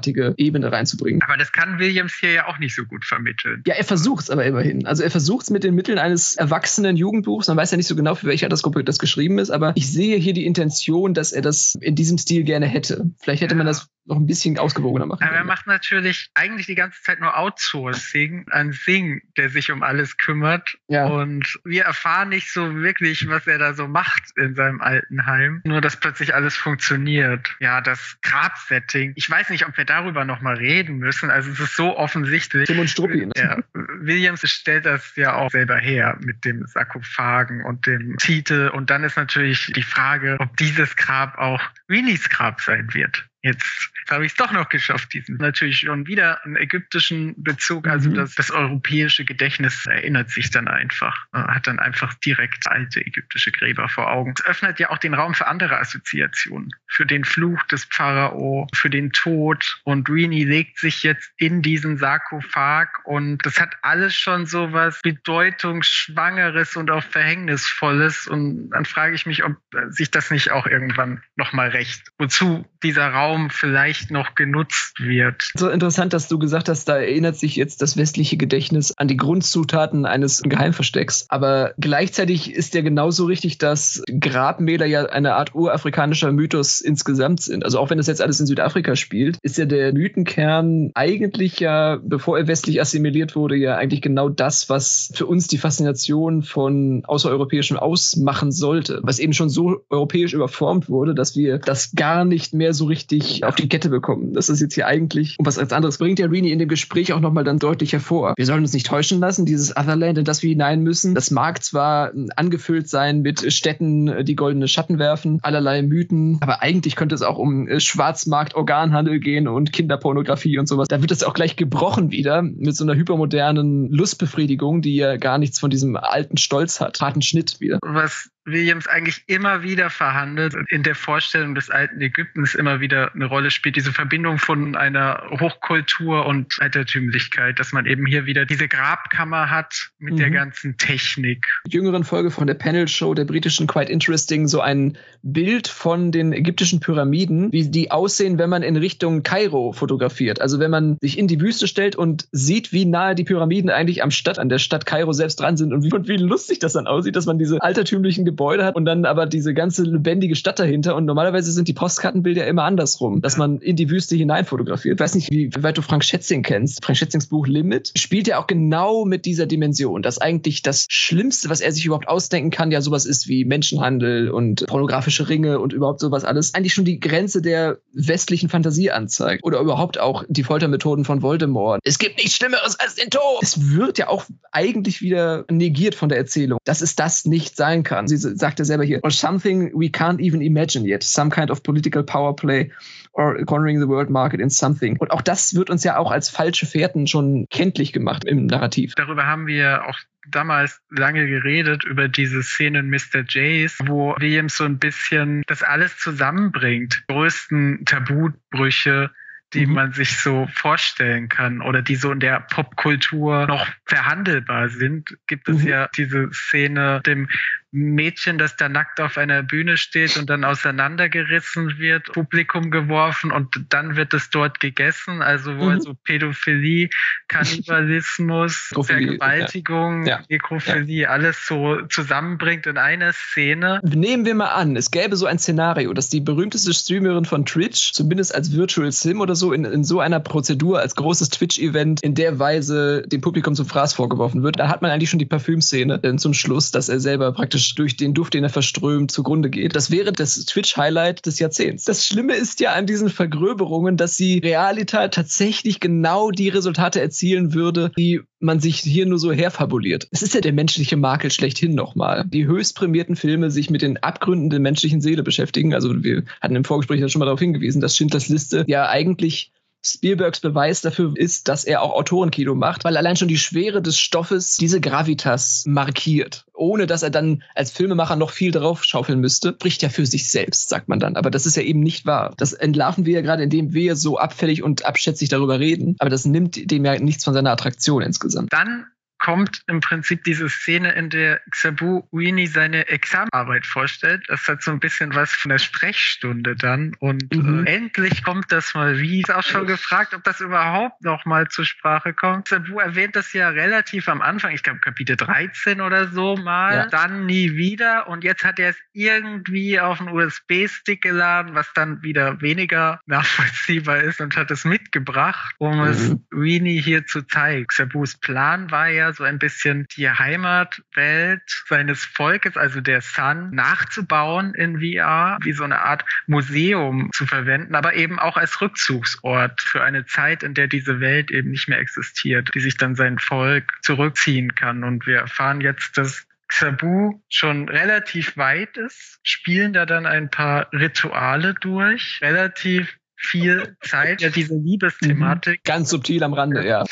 MacGyver-artige 0.00 0.34
Ebene 0.36 0.72
reinzubringen. 0.72 1.22
Aber 1.22 1.36
das 1.36 1.52
kann 1.52 1.78
Williams 1.78 2.14
hier 2.18 2.32
ja 2.32 2.46
auch 2.46 2.58
nicht 2.58 2.74
so 2.74 2.84
gut 2.84 3.04
vermitteln. 3.04 3.62
Ja, 3.66 3.74
er 3.74 3.84
versucht 3.84 4.24
es 4.24 4.30
aber 4.30 4.44
immerhin. 4.44 4.86
Also 4.86 5.02
er 5.02 5.10
versucht 5.10 5.44
es 5.44 5.50
mit 5.50 5.64
den 5.64 5.74
Mitteln 5.74 5.98
eines 5.98 6.36
erwachsenen 6.36 6.96
Jugendbuchs. 6.96 7.48
Man 7.48 7.56
weiß 7.56 7.70
ja 7.70 7.76
nicht 7.76 7.86
so 7.86 7.96
genau, 7.96 8.14
für 8.14 8.26
welche 8.26 8.46
Altersgruppe 8.46 8.84
das 8.84 8.98
geschrieben 8.98 9.38
ist, 9.38 9.50
aber 9.50 9.72
ich 9.76 9.90
sehe 9.90 10.16
hier 10.16 10.32
die 10.32 10.46
Intention, 10.46 11.14
dass 11.14 11.32
er 11.32 11.42
das 11.42 11.76
in 11.80 11.94
diesem 11.94 12.18
Stil 12.18 12.44
gerne 12.44 12.66
hätte. 12.66 13.10
Vielleicht 13.20 13.42
hätte 13.42 13.54
ja. 13.54 13.58
man 13.58 13.66
das 13.66 13.88
noch 14.06 14.16
ein 14.16 14.26
bisschen 14.26 14.58
ausgewogener 14.58 15.06
machen. 15.06 15.22
Aber 15.22 15.36
er 15.36 15.44
macht 15.44 15.66
natürlich 15.66 16.30
eigentlich 16.34 16.66
die 16.66 16.74
ganze 16.74 17.00
Zeit 17.02 17.20
nur 17.20 17.38
Outsourcing 17.38 18.46
an 18.50 18.72
Sing, 18.72 19.22
der 19.36 19.50
sich 19.50 19.70
um 19.70 19.82
alles 19.82 20.16
kümmert. 20.16 20.76
Ja. 20.88 21.06
Und 21.06 21.58
wir 21.64 21.84
erfahren 21.84 22.30
nicht 22.30 22.52
so 22.52 22.74
wirklich, 22.76 23.28
was 23.28 23.46
er 23.46 23.58
da 23.58 23.74
so 23.74 23.86
macht 23.86 24.22
in 24.36 24.54
seinem 24.54 24.80
alten 24.80 25.26
Heim. 25.26 25.60
Nur, 25.64 25.80
dass 25.80 25.96
plötzlich 25.96 26.34
alles 26.34 26.56
funktioniert. 26.56 27.56
Ja, 27.60 27.80
das 27.80 28.18
Grabsetting. 28.22 29.12
Ich 29.16 29.30
weiß 29.30 29.50
nicht, 29.50 29.66
ob 29.66 29.76
wir 29.76 29.84
darüber 29.90 30.24
noch 30.24 30.40
mal 30.40 30.54
reden 30.54 30.98
müssen. 30.98 31.30
Also 31.30 31.50
es 31.50 31.58
ist 31.58 31.76
so 31.76 31.96
offensichtlich. 31.96 32.66
Tim 32.66 32.78
und 32.78 32.88
Struppi. 32.88 33.26
Ne? 33.26 33.32
Ja, 33.36 33.58
Williams 33.74 34.48
stellt 34.48 34.86
das 34.86 35.16
ja 35.16 35.34
auch 35.34 35.50
selber 35.50 35.76
her 35.76 36.16
mit 36.20 36.44
dem 36.44 36.64
Sarkophagen 36.66 37.64
und 37.64 37.86
dem 37.86 38.16
Titel. 38.18 38.70
Und 38.72 38.90
dann 38.90 39.04
ist 39.04 39.16
natürlich 39.16 39.72
die 39.74 39.82
Frage, 39.82 40.36
ob 40.38 40.56
dieses 40.56 40.96
Grab 40.96 41.36
auch 41.38 41.60
Winnies 41.88 42.30
Grab 42.30 42.60
sein 42.60 42.94
wird. 42.94 43.29
Jetzt 43.42 43.90
habe 44.10 44.26
ich 44.26 44.32
es 44.32 44.36
doch 44.36 44.52
noch 44.52 44.68
geschafft, 44.68 45.14
diesen 45.14 45.36
natürlich 45.36 45.78
schon 45.78 46.06
wieder 46.06 46.44
einen 46.44 46.56
ägyptischen 46.56 47.34
Bezug. 47.42 47.88
Also 47.88 48.10
mhm. 48.10 48.14
das, 48.14 48.34
das 48.34 48.50
europäische 48.50 49.24
Gedächtnis 49.24 49.86
erinnert 49.86 50.30
sich 50.30 50.50
dann 50.50 50.68
einfach, 50.68 51.26
äh, 51.32 51.38
hat 51.38 51.66
dann 51.66 51.78
einfach 51.78 52.12
direkt 52.14 52.66
alte 52.66 53.00
ägyptische 53.00 53.50
Gräber 53.50 53.88
vor 53.88 54.10
Augen. 54.12 54.34
Es 54.36 54.44
öffnet 54.44 54.78
ja 54.78 54.90
auch 54.90 54.98
den 54.98 55.14
Raum 55.14 55.34
für 55.34 55.46
andere 55.46 55.78
Assoziationen. 55.78 56.70
Für 56.86 57.06
den 57.06 57.24
Fluch 57.24 57.62
des 57.64 57.84
Pharao, 57.84 58.66
für 58.74 58.90
den 58.90 59.10
Tod. 59.12 59.80
Und 59.84 60.10
Rini 60.10 60.44
legt 60.44 60.78
sich 60.78 61.02
jetzt 61.02 61.30
in 61.38 61.62
diesen 61.62 61.96
Sarkophag 61.96 62.88
und 63.04 63.44
das 63.46 63.58
hat 63.58 63.74
alles 63.80 64.14
schon 64.14 64.44
so 64.44 64.72
was 64.72 65.00
Bedeutungsschwangeres 65.00 66.76
und 66.76 66.90
auch 66.90 67.04
Verhängnisvolles. 67.04 68.26
Und 68.26 68.70
dann 68.70 68.84
frage 68.84 69.14
ich 69.14 69.24
mich, 69.24 69.44
ob 69.44 69.56
sich 69.88 70.10
das 70.10 70.30
nicht 70.30 70.50
auch 70.50 70.66
irgendwann 70.66 71.22
nochmal 71.36 71.70
recht. 71.70 72.08
Wozu 72.18 72.66
dieser 72.82 73.08
Raum 73.08 73.29
Raum 73.30 73.50
vielleicht 73.50 74.10
noch 74.10 74.34
genutzt 74.34 74.94
wird. 74.98 75.52
So 75.54 75.68
interessant, 75.68 76.12
dass 76.12 76.28
du 76.28 76.38
gesagt 76.38 76.68
hast, 76.68 76.88
da 76.88 76.96
erinnert 76.96 77.36
sich 77.36 77.56
jetzt 77.56 77.82
das 77.82 77.96
westliche 77.96 78.36
Gedächtnis 78.36 78.92
an 78.96 79.08
die 79.08 79.16
Grundzutaten 79.16 80.04
eines 80.04 80.42
Geheimverstecks. 80.42 81.26
Aber 81.28 81.72
gleichzeitig 81.78 82.52
ist 82.52 82.74
ja 82.74 82.80
genauso 82.80 83.26
richtig, 83.26 83.58
dass 83.58 84.02
Grabmäler 84.08 84.86
ja 84.86 85.06
eine 85.06 85.34
Art 85.34 85.54
urafrikanischer 85.54 86.32
Mythos 86.32 86.80
insgesamt 86.80 87.40
sind. 87.40 87.64
Also 87.64 87.78
auch 87.78 87.90
wenn 87.90 87.98
das 87.98 88.08
jetzt 88.08 88.20
alles 88.20 88.40
in 88.40 88.46
Südafrika 88.46 88.96
spielt, 88.96 89.38
ist 89.42 89.58
ja 89.58 89.64
der 89.64 89.92
Mythenkern 89.92 90.90
eigentlich 90.94 91.60
ja, 91.60 91.98
bevor 92.02 92.38
er 92.38 92.48
westlich 92.48 92.80
assimiliert 92.80 93.36
wurde, 93.36 93.56
ja 93.56 93.76
eigentlich 93.76 94.02
genau 94.02 94.28
das, 94.28 94.68
was 94.68 95.12
für 95.14 95.26
uns 95.26 95.46
die 95.46 95.58
Faszination 95.58 96.42
von 96.42 97.04
Außereuropäischem 97.06 97.76
ausmachen 97.76 98.50
sollte. 98.50 99.00
Was 99.02 99.18
eben 99.18 99.32
schon 99.32 99.48
so 99.48 99.84
europäisch 99.88 100.32
überformt 100.32 100.88
wurde, 100.88 101.14
dass 101.14 101.36
wir 101.36 101.58
das 101.58 101.92
gar 101.94 102.24
nicht 102.24 102.54
mehr 102.54 102.74
so 102.74 102.86
richtig 102.86 103.19
richtig 103.20 103.44
auf 103.44 103.54
die 103.54 103.68
Kette 103.68 103.88
bekommen. 103.88 104.32
Das 104.34 104.48
ist 104.48 104.60
jetzt 104.60 104.74
hier 104.74 104.86
eigentlich 104.86 105.36
um 105.38 105.46
was 105.46 105.58
als 105.58 105.72
anderes. 105.72 105.98
Bringt 105.98 106.18
der 106.18 106.30
Rini 106.30 106.50
in 106.50 106.58
dem 106.58 106.68
Gespräch 106.68 107.12
auch 107.12 107.20
nochmal 107.20 107.44
dann 107.44 107.58
deutlich 107.58 107.92
hervor. 107.92 108.34
Wir 108.36 108.46
sollen 108.46 108.60
uns 108.60 108.72
nicht 108.72 108.86
täuschen 108.86 109.20
lassen, 109.20 109.46
dieses 109.46 109.76
Otherland, 109.76 110.18
in 110.18 110.24
das 110.24 110.42
wir 110.42 110.50
hinein 110.50 110.82
müssen. 110.82 111.14
Das 111.14 111.30
mag 111.30 111.62
zwar 111.62 112.12
angefüllt 112.36 112.88
sein 112.88 113.22
mit 113.22 113.52
Städten, 113.52 114.24
die 114.24 114.36
goldene 114.36 114.68
Schatten 114.68 114.98
werfen, 114.98 115.38
allerlei 115.42 115.82
Mythen, 115.82 116.38
aber 116.40 116.62
eigentlich 116.62 116.96
könnte 116.96 117.14
es 117.14 117.22
auch 117.22 117.38
um 117.38 117.68
Schwarzmarkt, 117.78 118.54
Organhandel 118.54 119.20
gehen 119.20 119.48
und 119.48 119.72
Kinderpornografie 119.72 120.58
und 120.58 120.66
sowas. 120.66 120.88
Da 120.88 121.00
wird 121.00 121.10
es 121.10 121.24
auch 121.24 121.34
gleich 121.34 121.56
gebrochen 121.56 122.10
wieder 122.10 122.42
mit 122.42 122.76
so 122.76 122.84
einer 122.84 122.94
hypermodernen 122.94 123.90
Lustbefriedigung, 123.90 124.82
die 124.82 124.96
ja 124.96 125.16
gar 125.16 125.38
nichts 125.38 125.58
von 125.58 125.70
diesem 125.70 125.96
alten 125.96 126.36
Stolz 126.36 126.80
hat. 126.80 127.00
Harten 127.00 127.22
Schnitt 127.22 127.60
wieder. 127.60 127.78
Was 127.82 128.30
Williams 128.44 128.86
eigentlich 128.86 129.22
immer 129.26 129.62
wieder 129.62 129.90
verhandelt 129.90 130.54
und 130.54 130.70
in 130.70 130.82
der 130.82 130.94
Vorstellung 130.94 131.54
des 131.54 131.70
alten 131.70 132.00
Ägyptens 132.00 132.54
immer 132.54 132.80
wieder 132.80 133.14
eine 133.14 133.26
Rolle 133.26 133.50
spielt, 133.50 133.76
diese 133.76 133.92
Verbindung 133.92 134.38
von 134.38 134.76
einer 134.76 135.22
Hochkultur 135.40 136.26
und 136.26 136.56
Altertümlichkeit, 136.60 137.58
dass 137.58 137.72
man 137.72 137.86
eben 137.86 138.06
hier 138.06 138.26
wieder 138.26 138.46
diese 138.46 138.68
Grabkammer 138.68 139.50
hat 139.50 139.90
mit 139.98 140.14
mhm. 140.14 140.18
der 140.18 140.30
ganzen 140.30 140.76
Technik. 140.78 141.48
Jüngeren 141.68 142.04
Folge 142.04 142.30
von 142.30 142.46
der 142.46 142.54
Panel 142.54 142.88
Show 142.88 143.14
der 143.14 143.24
britischen 143.24 143.66
Quite 143.66 143.92
Interesting 143.92 144.48
so 144.48 144.60
ein 144.60 144.96
Bild 145.22 145.68
von 145.68 146.10
den 146.10 146.32
ägyptischen 146.32 146.80
Pyramiden, 146.80 147.52
wie 147.52 147.70
die 147.70 147.90
aussehen, 147.90 148.38
wenn 148.38 148.50
man 148.50 148.62
in 148.62 148.76
Richtung 148.76 149.22
Kairo 149.22 149.72
fotografiert. 149.72 150.40
Also 150.40 150.58
wenn 150.58 150.70
man 150.70 150.96
sich 151.00 151.18
in 151.18 151.28
die 151.28 151.40
Wüste 151.40 151.68
stellt 151.68 151.94
und 151.94 152.26
sieht, 152.32 152.72
wie 152.72 152.86
nahe 152.86 153.14
die 153.14 153.24
Pyramiden 153.24 153.70
eigentlich 153.70 154.02
am 154.02 154.10
Stadt, 154.10 154.38
an 154.38 154.48
der 154.48 154.58
Stadt 154.58 154.86
Kairo 154.86 155.12
selbst 155.12 155.40
dran 155.40 155.56
sind 155.56 155.72
und 155.72 155.84
wie, 155.84 155.92
und 155.92 156.08
wie 156.08 156.16
lustig 156.16 156.58
das 156.58 156.72
dann 156.72 156.86
aussieht, 156.86 157.16
dass 157.16 157.26
man 157.26 157.38
diese 157.38 157.60
altertümlichen 157.62 158.24
Gebäude 158.30 158.64
hat 158.64 158.76
und 158.76 158.84
dann 158.84 159.04
aber 159.04 159.26
diese 159.26 159.54
ganze 159.54 159.82
lebendige 159.82 160.36
Stadt 160.36 160.58
dahinter. 160.58 160.94
Und 160.94 161.04
normalerweise 161.04 161.50
sind 161.50 161.66
die 161.66 161.72
Postkartenbilder 161.72 162.46
immer 162.46 162.62
andersrum, 162.62 163.20
dass 163.20 163.36
man 163.36 163.58
in 163.58 163.74
die 163.74 163.90
Wüste 163.90 164.14
hinein 164.14 164.44
fotografiert. 164.44 164.94
Ich 164.94 165.00
weiß 165.00 165.16
nicht, 165.16 165.30
wie 165.32 165.50
weit 165.58 165.76
du 165.76 165.82
Frank 165.82 166.04
Schätzing 166.04 166.42
kennst. 166.42 166.84
Frank 166.84 166.96
Schätzings 166.96 167.26
Buch 167.26 167.46
Limit 167.46 167.92
spielt 167.96 168.28
ja 168.28 168.40
auch 168.40 168.46
genau 168.46 169.04
mit 169.04 169.24
dieser 169.24 169.46
Dimension, 169.46 170.02
dass 170.02 170.18
eigentlich 170.18 170.62
das 170.62 170.86
Schlimmste, 170.88 171.50
was 171.50 171.60
er 171.60 171.72
sich 171.72 171.84
überhaupt 171.84 172.08
ausdenken 172.08 172.50
kann, 172.50 172.70
ja 172.70 172.80
sowas 172.80 173.04
ist 173.04 173.28
wie 173.28 173.44
Menschenhandel 173.44 174.30
und 174.30 174.66
pornografische 174.66 175.28
Ringe 175.28 175.58
und 175.58 175.72
überhaupt 175.72 176.00
sowas 176.00 176.24
alles, 176.24 176.54
eigentlich 176.54 176.74
schon 176.74 176.84
die 176.84 177.00
Grenze 177.00 177.42
der 177.42 177.78
westlichen 177.92 178.48
Fantasie 178.48 178.90
anzeigt. 178.90 179.44
Oder 179.44 179.58
überhaupt 179.60 179.98
auch 179.98 180.24
die 180.28 180.44
Foltermethoden 180.44 181.04
von 181.04 181.22
Voldemort. 181.22 181.80
Es 181.84 181.98
gibt 181.98 182.18
nichts 182.18 182.36
Schlimmeres 182.36 182.78
als 182.78 182.94
den 182.94 183.10
Tod. 183.10 183.42
Es 183.42 183.70
wird 183.70 183.98
ja 183.98 184.08
auch 184.08 184.24
eigentlich 184.52 185.02
wieder 185.02 185.44
negiert 185.50 185.94
von 185.94 186.08
der 186.08 186.18
Erzählung, 186.18 186.58
dass 186.64 186.80
es 186.80 186.94
das 186.94 187.24
nicht 187.24 187.56
sein 187.56 187.82
kann. 187.82 188.06
Sie 188.06 188.16
sagt 188.20 188.58
ja 188.58 188.64
selber 188.64 188.84
hier, 188.84 189.00
or 189.02 189.10
something 189.10 189.72
we 189.74 189.86
can't 189.86 190.20
even 190.20 190.40
imagine 190.40 190.86
yet, 190.86 191.02
some 191.02 191.30
kind 191.30 191.50
of 191.50 191.62
political 191.62 192.02
power 192.02 192.34
play 192.34 192.70
or 193.12 193.44
cornering 193.44 193.80
the 193.80 193.88
world 193.88 194.10
market 194.10 194.40
in 194.40 194.50
something. 194.50 194.96
Und 194.98 195.10
auch 195.10 195.22
das 195.22 195.54
wird 195.54 195.70
uns 195.70 195.84
ja 195.84 195.96
auch 195.96 196.10
als 196.10 196.28
falsche 196.28 196.66
Fährten 196.66 197.06
schon 197.06 197.46
kenntlich 197.50 197.92
gemacht 197.92 198.24
im 198.24 198.46
Narrativ. 198.46 198.94
Darüber 198.94 199.26
haben 199.26 199.46
wir 199.46 199.86
auch 199.88 199.98
damals 200.28 200.80
lange 200.90 201.26
geredet 201.26 201.84
über 201.84 202.08
diese 202.08 202.42
Szene 202.42 202.80
in 202.80 202.90
Mr. 202.90 203.24
Jays, 203.26 203.78
wo 203.84 204.14
Williams 204.18 204.56
so 204.56 204.64
ein 204.64 204.78
bisschen 204.78 205.42
das 205.46 205.62
alles 205.62 205.96
zusammenbringt. 205.96 207.04
Die 207.08 207.12
größten 207.14 207.84
Tabubrüche 207.84 209.10
die 209.52 209.66
mhm. 209.66 209.74
man 209.74 209.92
sich 209.92 210.18
so 210.18 210.48
vorstellen 210.52 211.28
kann 211.28 211.60
oder 211.60 211.82
die 211.82 211.96
so 211.96 212.12
in 212.12 212.20
der 212.20 212.40
Popkultur 212.40 213.46
noch 213.46 213.66
verhandelbar 213.84 214.68
sind, 214.68 215.16
gibt 215.26 215.48
es 215.48 215.62
mhm. 215.62 215.68
ja 215.68 215.88
diese 215.96 216.30
Szene 216.32 217.00
dem 217.04 217.28
Mädchen, 217.72 218.36
das 218.38 218.56
da 218.56 218.68
nackt 218.68 219.00
auf 219.00 219.16
einer 219.16 219.42
Bühne 219.42 219.76
steht 219.76 220.16
und 220.16 220.28
dann 220.28 220.44
auseinandergerissen 220.44 221.78
wird, 221.78 222.12
Publikum 222.12 222.70
geworfen 222.70 223.30
und 223.30 223.66
dann 223.68 223.94
wird 223.94 224.12
es 224.12 224.30
dort 224.30 224.58
gegessen. 224.58 225.22
Also 225.22 225.56
wo 225.56 225.64
mhm. 225.64 225.70
also 225.70 225.94
Pädophilie, 225.94 226.90
Kannibalismus, 227.28 228.72
Vergewaltigung, 228.82 230.04
ja. 230.04 230.18
Ja. 230.18 230.24
Nekrophilie, 230.28 231.02
ja. 231.02 231.10
alles 231.10 231.46
so 231.46 231.82
zusammenbringt 231.88 232.66
in 232.66 232.76
einer 232.76 233.12
Szene. 233.12 233.80
Nehmen 233.84 234.24
wir 234.24 234.34
mal 234.34 234.48
an, 234.48 234.74
es 234.76 234.90
gäbe 234.90 235.16
so 235.16 235.26
ein 235.26 235.38
Szenario, 235.38 235.92
dass 235.92 236.08
die 236.08 236.20
berühmteste 236.20 236.74
Streamerin 236.74 237.24
von 237.24 237.46
Twitch, 237.46 237.92
zumindest 237.92 238.34
als 238.34 238.52
Virtual 238.52 238.90
Sim 238.90 239.20
oder 239.20 239.36
so, 239.36 239.52
in, 239.52 239.64
in 239.64 239.84
so 239.84 240.00
einer 240.00 240.18
Prozedur, 240.18 240.80
als 240.80 240.96
großes 240.96 241.30
Twitch-Event 241.30 242.02
in 242.02 242.16
der 242.16 242.40
Weise 242.40 243.02
dem 243.06 243.20
Publikum 243.20 243.54
zum 243.54 243.66
Fraß 243.66 243.94
vorgeworfen 243.94 244.42
wird. 244.42 244.58
Da 244.58 244.68
hat 244.68 244.82
man 244.82 244.90
eigentlich 244.90 245.10
schon 245.10 245.20
die 245.20 245.26
Parfümszene 245.26 246.16
zum 246.16 246.34
Schluss, 246.34 246.72
dass 246.72 246.88
er 246.88 246.98
selber 246.98 247.32
praktisch 247.32 247.59
durch 247.74 247.96
den 247.96 248.14
Duft, 248.14 248.34
den 248.34 248.44
er 248.44 248.50
verströmt, 248.50 249.10
zugrunde 249.10 249.50
geht. 249.50 249.76
Das 249.76 249.90
wäre 249.90 250.12
das 250.12 250.44
Twitch-Highlight 250.44 251.26
des 251.26 251.38
Jahrzehnts. 251.38 251.84
Das 251.84 252.06
Schlimme 252.06 252.34
ist 252.34 252.60
ja 252.60 252.72
an 252.72 252.86
diesen 252.86 253.08
Vergröberungen, 253.08 253.96
dass 253.96 254.16
sie 254.16 254.38
Realität 254.38 255.12
tatsächlich 255.12 255.80
genau 255.80 256.30
die 256.30 256.48
Resultate 256.48 257.00
erzielen 257.00 257.54
würde, 257.54 257.92
die 257.96 258.20
man 258.38 258.60
sich 258.60 258.80
hier 258.80 259.06
nur 259.06 259.18
so 259.18 259.32
herfabuliert. 259.32 260.08
Es 260.10 260.22
ist 260.22 260.34
ja 260.34 260.40
der 260.40 260.52
menschliche 260.52 260.96
Makel 260.96 261.30
schlechthin 261.30 261.74
nochmal. 261.74 262.24
Die 262.26 262.46
höchst 262.46 262.74
prämierten 262.74 263.16
Filme 263.16 263.50
sich 263.50 263.70
mit 263.70 263.82
den 263.82 263.98
Abgründen 263.98 264.50
der 264.50 264.60
menschlichen 264.60 265.00
Seele 265.00 265.22
beschäftigen. 265.22 265.74
Also 265.74 266.02
wir 266.02 266.24
hatten 266.40 266.56
im 266.56 266.64
Vorgespräch 266.64 267.00
ja 267.00 267.08
schon 267.08 267.20
mal 267.20 267.26
darauf 267.26 267.40
hingewiesen, 267.40 267.80
dass 267.80 267.96
Schindlers 267.96 268.28
Liste 268.28 268.64
ja 268.66 268.88
eigentlich 268.88 269.52
Spielbergs 269.84 270.40
Beweis 270.40 270.82
dafür 270.82 271.12
ist, 271.14 271.48
dass 271.48 271.64
er 271.64 271.82
auch 271.82 271.92
Autorenkino 271.92 272.54
macht, 272.54 272.84
weil 272.84 272.96
allein 272.96 273.16
schon 273.16 273.28
die 273.28 273.38
Schwere 273.38 273.80
des 273.80 273.98
Stoffes 273.98 274.56
diese 274.56 274.80
Gravitas 274.80 275.64
markiert, 275.66 276.44
ohne 276.52 276.86
dass 276.86 277.02
er 277.02 277.10
dann 277.10 277.42
als 277.54 277.70
Filmemacher 277.70 278.16
noch 278.16 278.30
viel 278.30 278.50
drauf 278.50 278.84
schaufeln 278.84 279.20
müsste, 279.20 279.54
spricht 279.54 279.82
ja 279.82 279.88
für 279.88 280.04
sich 280.04 280.30
selbst, 280.30 280.68
sagt 280.68 280.88
man 280.88 281.00
dann. 281.00 281.16
Aber 281.16 281.30
das 281.30 281.46
ist 281.46 281.56
ja 281.56 281.62
eben 281.62 281.80
nicht 281.80 282.04
wahr. 282.04 282.34
Das 282.36 282.52
entlarven 282.52 283.06
wir 283.06 283.14
ja 283.14 283.20
gerade, 283.22 283.42
indem 283.42 283.72
wir 283.72 283.96
so 283.96 284.18
abfällig 284.18 284.62
und 284.62 284.84
abschätzig 284.84 285.30
darüber 285.30 285.58
reden. 285.58 285.96
Aber 285.98 286.10
das 286.10 286.24
nimmt 286.24 286.70
dem 286.70 286.84
ja 286.84 286.98
nichts 286.98 287.24
von 287.24 287.34
seiner 287.34 287.52
Attraktion 287.52 288.02
insgesamt. 288.02 288.52
Dann 288.52 288.86
kommt 289.20 289.62
im 289.68 289.80
Prinzip 289.80 290.24
diese 290.24 290.48
Szene, 290.48 290.92
in 290.92 291.10
der 291.10 291.40
Xabu 291.50 292.02
Uini 292.10 292.46
seine 292.46 292.88
Examenarbeit 292.88 293.66
vorstellt. 293.66 294.24
Das 294.28 294.48
hat 294.48 294.62
so 294.62 294.70
ein 294.70 294.80
bisschen 294.80 295.14
was 295.14 295.32
von 295.32 295.50
der 295.50 295.58
Sprechstunde 295.58 296.56
dann. 296.56 296.96
Und 296.98 297.32
mhm. 297.34 297.66
äh, 297.66 297.76
endlich 297.76 298.24
kommt 298.24 298.50
das 298.50 298.74
mal 298.74 298.98
wie. 298.98 299.20
Ist 299.20 299.32
auch 299.32 299.42
schon 299.42 299.66
gefragt, 299.66 300.14
ob 300.14 300.24
das 300.24 300.40
überhaupt 300.40 301.02
noch 301.04 301.26
mal 301.26 301.48
zur 301.48 301.66
Sprache 301.66 302.14
kommt. 302.14 302.46
Xabu 302.46 302.80
erwähnt 302.80 303.14
das 303.14 303.32
ja 303.32 303.50
relativ 303.50 304.08
am 304.08 304.22
Anfang, 304.22 304.52
ich 304.52 304.62
glaube 304.62 304.80
Kapitel 304.80 305.16
13 305.16 305.80
oder 305.80 306.08
so 306.08 306.36
mal. 306.36 306.74
Ja. 306.74 306.86
Dann 306.86 307.26
nie 307.26 307.54
wieder. 307.54 308.08
Und 308.08 308.24
jetzt 308.24 308.42
hat 308.42 308.58
er 308.58 308.70
es 308.70 308.76
irgendwie 308.92 309.78
auf 309.78 310.00
einen 310.00 310.08
USB-Stick 310.10 311.02
geladen, 311.02 311.54
was 311.54 311.70
dann 311.74 312.02
wieder 312.02 312.40
weniger 312.40 313.00
nachvollziehbar 313.06 313.98
ist 313.98 314.20
und 314.20 314.36
hat 314.36 314.50
es 314.50 314.64
mitgebracht, 314.64 315.54
um 315.58 315.76
mhm. 315.76 315.84
es 315.84 316.16
Uini 316.32 316.80
hier 316.82 317.06
zu 317.06 317.22
zeigen. 317.22 317.66
Xabus 317.66 318.16
Plan 318.16 318.70
war 318.70 318.88
ja 318.88 319.09
so 319.12 319.24
ein 319.24 319.38
bisschen 319.38 319.86
die 319.96 320.08
Heimatwelt 320.08 321.42
seines 321.68 322.04
Volkes, 322.04 322.56
also 322.56 322.80
der 322.80 323.00
Sun, 323.00 323.50
nachzubauen 323.50 324.54
in 324.54 324.80
VR, 324.80 325.38
wie 325.42 325.52
so 325.52 325.64
eine 325.64 325.80
Art 325.82 326.04
Museum 326.26 327.10
zu 327.12 327.26
verwenden, 327.26 327.74
aber 327.74 327.94
eben 327.94 328.18
auch 328.18 328.36
als 328.36 328.60
Rückzugsort 328.60 329.60
für 329.60 329.82
eine 329.82 330.06
Zeit, 330.06 330.42
in 330.42 330.54
der 330.54 330.68
diese 330.68 331.00
Welt 331.00 331.30
eben 331.30 331.50
nicht 331.50 331.68
mehr 331.68 331.78
existiert, 331.78 332.50
die 332.54 332.60
sich 332.60 332.76
dann 332.76 332.94
sein 332.94 333.18
Volk 333.18 333.72
zurückziehen 333.82 334.54
kann. 334.54 334.84
Und 334.84 335.06
wir 335.06 335.18
erfahren 335.18 335.60
jetzt, 335.60 335.96
dass 335.98 336.26
Xabu 336.50 337.22
schon 337.28 337.68
relativ 337.68 338.36
weit 338.36 338.76
ist, 338.76 339.20
spielen 339.22 339.72
da 339.72 339.86
dann 339.86 340.04
ein 340.04 340.30
paar 340.30 340.72
Rituale 340.72 341.54
durch, 341.54 342.18
relativ 342.20 342.98
viel 343.20 343.76
Zeit, 343.82 344.22
ja, 344.22 344.30
diese 344.30 344.54
Liebesthematik. 344.54 345.60
Mhm. 345.60 345.62
Ganz 345.64 345.90
subtil 345.90 346.24
am 346.24 346.32
Rande, 346.32 346.66
ja. 346.66 346.84